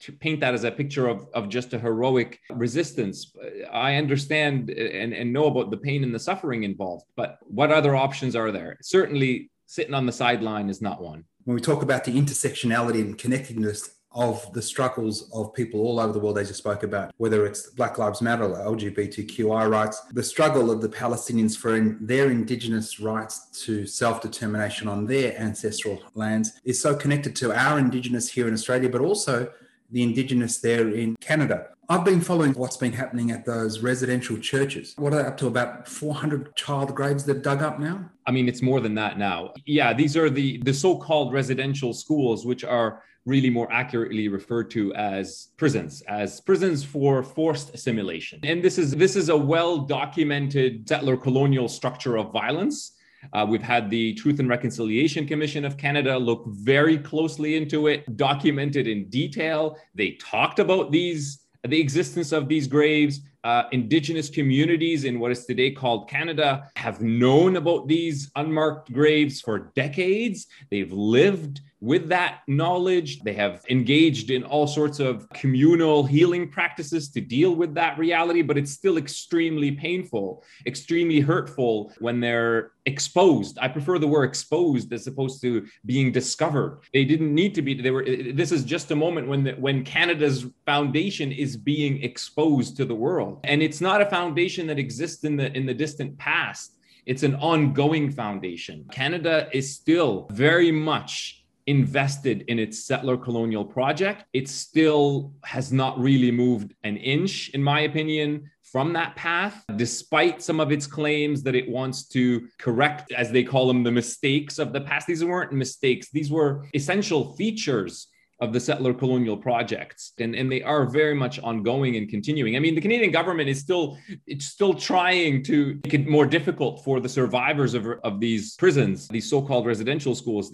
to 0.00 0.10
paint 0.10 0.40
that 0.40 0.52
as 0.52 0.64
a 0.64 0.70
picture 0.70 1.06
of, 1.06 1.28
of 1.32 1.48
just 1.48 1.72
a 1.74 1.78
heroic 1.78 2.40
resistance. 2.50 3.32
I 3.72 3.94
understand 3.94 4.68
and, 4.70 5.12
and 5.12 5.32
know 5.32 5.44
about 5.46 5.70
the 5.70 5.76
pain 5.76 6.02
and 6.02 6.12
the 6.12 6.18
suffering 6.18 6.64
involved, 6.64 7.04
but 7.14 7.38
what 7.42 7.70
other 7.70 7.94
options 7.94 8.34
are 8.34 8.50
there? 8.50 8.78
Certainly, 8.82 9.50
sitting 9.66 9.94
on 9.94 10.06
the 10.06 10.12
sideline 10.12 10.68
is 10.68 10.82
not 10.82 11.00
one. 11.00 11.22
When 11.44 11.54
we 11.54 11.60
talk 11.60 11.82
about 11.82 12.02
the 12.02 12.20
intersectionality 12.20 13.00
and 13.00 13.16
connectedness 13.16 13.99
of 14.12 14.52
the 14.52 14.62
struggles 14.62 15.30
of 15.32 15.54
people 15.54 15.80
all 15.80 16.00
over 16.00 16.12
the 16.12 16.18
world, 16.18 16.38
as 16.38 16.48
you 16.48 16.54
spoke 16.54 16.82
about, 16.82 17.12
whether 17.18 17.46
it's 17.46 17.70
Black 17.70 17.98
Lives 17.98 18.20
Matter 18.20 18.44
or 18.44 18.76
LGBTQI 18.76 19.70
rights, 19.70 20.00
the 20.12 20.22
struggle 20.22 20.70
of 20.70 20.80
the 20.80 20.88
Palestinians 20.88 21.56
for 21.56 21.76
in 21.76 21.98
their 22.00 22.30
indigenous 22.30 22.98
rights 22.98 23.46
to 23.64 23.86
self 23.86 24.20
determination 24.20 24.88
on 24.88 25.06
their 25.06 25.38
ancestral 25.38 26.02
lands 26.14 26.60
is 26.64 26.80
so 26.80 26.94
connected 26.94 27.36
to 27.36 27.52
our 27.52 27.78
indigenous 27.78 28.28
here 28.28 28.48
in 28.48 28.54
Australia, 28.54 28.88
but 28.88 29.00
also 29.00 29.50
the 29.90 30.02
indigenous 30.02 30.58
there 30.58 30.88
in 30.88 31.16
Canada. 31.16 31.68
I've 31.88 32.04
been 32.04 32.20
following 32.20 32.52
what's 32.52 32.76
been 32.76 32.92
happening 32.92 33.32
at 33.32 33.44
those 33.44 33.80
residential 33.80 34.38
churches. 34.38 34.94
What 34.96 35.12
are 35.12 35.22
they 35.22 35.28
up 35.28 35.36
to? 35.38 35.48
About 35.48 35.88
400 35.88 36.54
child 36.54 36.94
graves 36.94 37.24
they've 37.24 37.42
dug 37.42 37.62
up 37.62 37.80
now? 37.80 38.08
I 38.26 38.30
mean, 38.30 38.48
it's 38.48 38.62
more 38.62 38.80
than 38.80 38.94
that 38.94 39.18
now. 39.18 39.54
Yeah, 39.66 39.92
these 39.92 40.16
are 40.16 40.30
the, 40.30 40.58
the 40.58 40.72
so 40.72 40.96
called 40.96 41.32
residential 41.32 41.92
schools, 41.92 42.46
which 42.46 42.62
are 42.62 43.02
really 43.26 43.50
more 43.50 43.70
accurately 43.70 44.28
referred 44.28 44.70
to 44.70 44.94
as 44.94 45.48
prisons 45.56 46.02
as 46.08 46.40
prisons 46.40 46.82
for 46.82 47.22
forced 47.22 47.74
assimilation 47.74 48.40
and 48.44 48.62
this 48.62 48.78
is 48.78 48.92
this 48.92 49.14
is 49.14 49.28
a 49.28 49.36
well 49.36 49.78
documented 49.78 50.88
settler 50.88 51.16
colonial 51.16 51.68
structure 51.68 52.16
of 52.16 52.32
violence 52.32 52.92
uh, 53.32 53.46
we've 53.48 53.62
had 53.62 53.90
the 53.90 54.14
Truth 54.14 54.40
and 54.40 54.48
Reconciliation 54.48 55.26
Commission 55.26 55.64
of 55.64 55.76
Canada 55.76 56.16
look 56.18 56.44
very 56.46 56.98
closely 56.98 57.56
into 57.56 57.86
it, 57.86 58.16
documented 58.16 58.86
in 58.86 59.08
detail. 59.10 59.76
They 59.94 60.12
talked 60.12 60.58
about 60.58 60.90
these, 60.90 61.40
the 61.66 61.80
existence 61.80 62.32
of 62.32 62.48
these 62.48 62.66
graves. 62.66 63.20
Uh, 63.42 63.62
indigenous 63.72 64.28
communities 64.28 65.04
in 65.04 65.18
what 65.18 65.32
is 65.32 65.46
today 65.46 65.70
called 65.70 66.10
Canada 66.10 66.68
have 66.76 67.00
known 67.00 67.56
about 67.56 67.88
these 67.88 68.30
unmarked 68.36 68.92
graves 68.92 69.40
for 69.40 69.70
decades. 69.74 70.46
They've 70.70 70.92
lived 70.92 71.62
with 71.80 72.10
that 72.10 72.40
knowledge, 72.46 73.20
they 73.20 73.32
have 73.32 73.64
engaged 73.70 74.30
in 74.30 74.44
all 74.44 74.66
sorts 74.66 75.00
of 75.00 75.26
communal 75.30 76.04
healing 76.04 76.50
practices 76.50 77.08
to 77.10 77.22
deal 77.22 77.54
with 77.54 77.74
that 77.74 77.98
reality, 77.98 78.42
but 78.42 78.58
it's 78.58 78.72
still 78.72 78.98
extremely 78.98 79.72
painful, 79.72 80.44
extremely 80.66 81.20
hurtful 81.20 81.90
when 81.98 82.20
they're 82.20 82.72
exposed. 82.84 83.58
I 83.60 83.68
prefer 83.68 83.98
the 83.98 84.06
word 84.06 84.24
exposed 84.24 84.92
as 84.92 85.06
opposed 85.06 85.40
to 85.42 85.66
being 85.86 86.12
discovered. 86.12 86.80
They 86.92 87.04
didn't 87.04 87.34
need 87.34 87.54
to 87.54 87.62
be, 87.62 87.80
they 87.80 87.90
were, 87.90 88.04
this 88.04 88.52
is 88.52 88.64
just 88.64 88.90
a 88.90 88.96
moment 88.96 89.28
when, 89.28 89.44
the, 89.44 89.52
when 89.52 89.82
Canada's 89.82 90.46
foundation 90.66 91.32
is 91.32 91.56
being 91.56 92.02
exposed 92.02 92.76
to 92.76 92.84
the 92.84 92.94
world. 92.94 93.29
And 93.44 93.62
it's 93.62 93.80
not 93.80 94.00
a 94.00 94.06
foundation 94.06 94.66
that 94.66 94.78
exists 94.78 95.24
in 95.24 95.36
the, 95.36 95.54
in 95.56 95.66
the 95.66 95.74
distant 95.74 96.18
past. 96.18 96.76
It's 97.06 97.22
an 97.22 97.34
ongoing 97.36 98.10
foundation. 98.10 98.86
Canada 98.90 99.48
is 99.52 99.74
still 99.74 100.26
very 100.30 100.72
much 100.72 101.44
invested 101.66 102.44
in 102.48 102.58
its 102.58 102.84
settler 102.84 103.16
colonial 103.16 103.64
project. 103.64 104.24
It 104.32 104.48
still 104.48 105.32
has 105.44 105.72
not 105.72 105.98
really 105.98 106.30
moved 106.30 106.74
an 106.82 106.96
inch, 106.96 107.50
in 107.50 107.62
my 107.62 107.80
opinion, 107.80 108.50
from 108.62 108.92
that 108.92 109.16
path, 109.16 109.64
despite 109.76 110.42
some 110.42 110.60
of 110.60 110.70
its 110.70 110.86
claims 110.86 111.42
that 111.42 111.54
it 111.54 111.68
wants 111.68 112.06
to 112.08 112.48
correct, 112.58 113.12
as 113.12 113.32
they 113.32 113.42
call 113.42 113.66
them, 113.66 113.82
the 113.82 113.90
mistakes 113.90 114.58
of 114.58 114.72
the 114.72 114.80
past. 114.80 115.06
These 115.06 115.24
weren't 115.24 115.52
mistakes, 115.52 116.10
these 116.10 116.30
were 116.30 116.66
essential 116.74 117.34
features 117.36 118.08
of 118.40 118.52
the 118.52 118.60
settler 118.60 118.94
colonial 118.94 119.36
projects 119.36 120.12
and, 120.18 120.34
and 120.34 120.50
they 120.50 120.62
are 120.62 120.86
very 120.86 121.14
much 121.14 121.38
ongoing 121.40 121.96
and 121.96 122.08
continuing. 122.08 122.56
I 122.56 122.58
mean 122.58 122.74
the 122.74 122.80
canadian 122.80 123.10
government 123.10 123.48
is 123.48 123.60
still 123.60 123.98
it's 124.26 124.46
still 124.46 124.74
trying 124.74 125.42
to 125.44 125.78
make 125.84 125.94
it 125.94 126.08
more 126.08 126.26
difficult 126.26 126.82
for 126.84 127.00
the 127.00 127.08
survivors 127.08 127.74
of, 127.74 127.86
of 128.04 128.20
these 128.20 128.56
prisons 128.56 129.08
these 129.08 129.28
so-called 129.28 129.66
residential 129.66 130.14
schools. 130.14 130.50